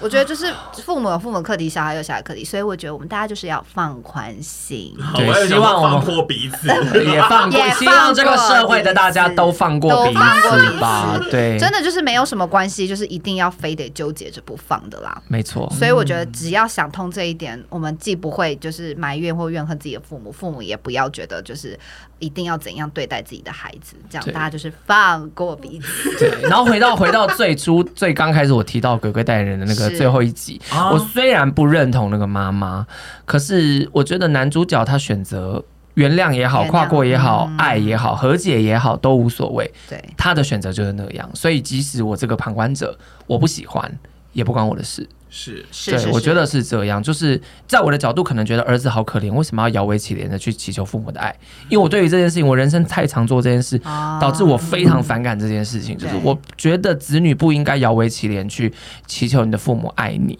[0.00, 0.46] 我觉得就是
[0.84, 4.94] 父母有父母课题，小孩有小孩课题，所以我觉得我们大家就是要放宽心。
[5.14, 6.68] 对，希望我们放过彼此，
[7.04, 11.20] 也放过，希望这个社会的大家都放过彼此吧。
[11.30, 15.20] 对，真的就是没有什么关系，就是一定要非得纠结着不放的啦。
[15.26, 15.68] 没错。
[15.76, 21.76] 所以我觉得只要想通这一点，我们既不会就是埋怨或怨恨自己的父母，父母也不要觉得就是
[22.20, 26.16] 一定要怎样对待自己的孩子，这样大家就是放过彼此。
[26.18, 26.48] 对。
[26.48, 29.87] 然后回到回到最初最刚开始我提到鬼鬼代言人的那个。
[29.90, 30.60] 最后一集，
[30.92, 32.86] 我虽然不认同那个妈妈，
[33.24, 35.64] 可是我觉得男主角他选择
[35.94, 39.70] 原谅也好，跨过也好，爱也好，和解也好，都无所谓。
[39.88, 41.28] 对，他的选择就是那样。
[41.34, 43.98] 所以即使我这个旁观者，我不喜欢，
[44.32, 45.08] 也不关我的事。
[45.30, 47.02] 是，对，我觉得是这样。
[47.02, 51.34] 就是在我的角度，可能觉得儿子好可怜，为什么要摇尾乞怜的去祈求父母的爱？
[51.68, 53.78] 因为我对于这件事情，我人生太常做这件事，
[54.20, 55.96] 导致我非常反感这件事情。
[55.98, 58.72] 就是我觉得子女不应该摇尾乞怜去
[59.06, 60.38] 祈求你的父母爱你。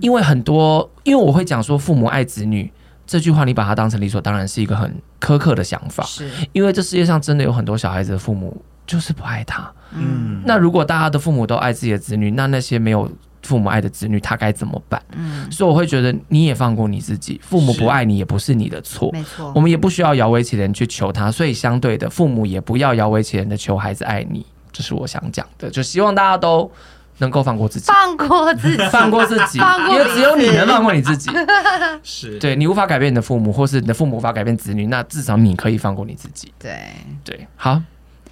[0.00, 2.72] 因为很多，因为我会讲说父母爱子女
[3.06, 6.02] 这句话，你把它当成理所当然，是一个很苛刻的想法。
[6.04, 9.70] 是因为这世界上真的有很多小孩子的父母就是不爱他。
[9.92, 13.10] 嗯，那如果大家的父母都爱自己的子女，那那些没有。
[13.46, 15.00] 父母爱的子女，他该怎么办？
[15.16, 19.52] 嗯，所以我会觉得你也放过你自己，父母不爱你也不是你的错，没错。
[19.54, 25.70] 我们也不需要摇尾乞怜去求他，所以相对的，父母也不要摇尾乞怜的求孩子爱你，这是我想讲的。
[25.70, 26.70] 就希望大家都
[27.18, 29.58] 能够放过自己，放过自己，放过自己，
[29.90, 31.30] 因为只有你能放过你自己。
[32.02, 36.52] 是对，你无法改变你的父母，或是你的父母无法改变子女，那至少你可以放过你自己。
[36.58, 36.78] 对
[37.24, 37.80] 对，好。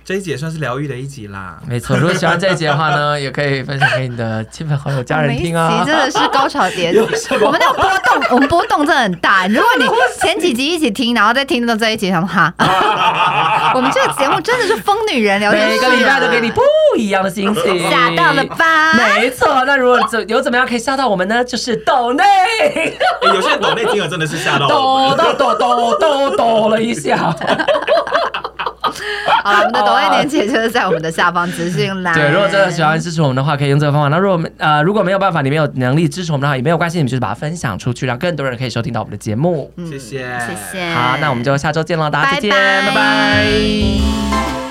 [0.04, 1.96] 这一集也算是疗愈的一集啦，没错。
[1.96, 5.82] 如果喜欢这一集的话呢， 也可以分享给你的亲朋好友、家人听啊。
[5.86, 9.46] 这真的是高潮迭起， 我们那个波动， 我们波动真的很大。
[9.46, 9.86] 如果你
[10.20, 12.52] 前几集一起听，然后再听到这一集，想哈，
[13.74, 16.60] 我们这个节目真的是疯女人聊天室，每个礼拜都给你不
[16.98, 18.92] 一样的心情，吓到了吧？
[19.16, 19.64] 没错。
[19.64, 21.42] 那如果怎有怎么样可以吓到我们呢？
[21.42, 22.22] 就是抖内，
[23.22, 27.34] 有些抖内听了真的是吓到，抖抖抖抖抖抖了一下。
[29.42, 32.14] 好了，我们的抖音链接就是在我们的下方资讯栏。
[32.14, 34.08] 对，如果真的喜欢支持我们的话，可以用这个方法。
[34.08, 39.72] 那如果呃如果没有办法，你没有能力支持我们的话，也没有关系，你们就是把它分享出去，让更多人可以收听到我们的节目。
[39.90, 40.90] 谢谢，谢谢。
[40.90, 42.94] 好，那我们就下周见喽，大家再见，拜拜。
[42.94, 44.63] 拜拜。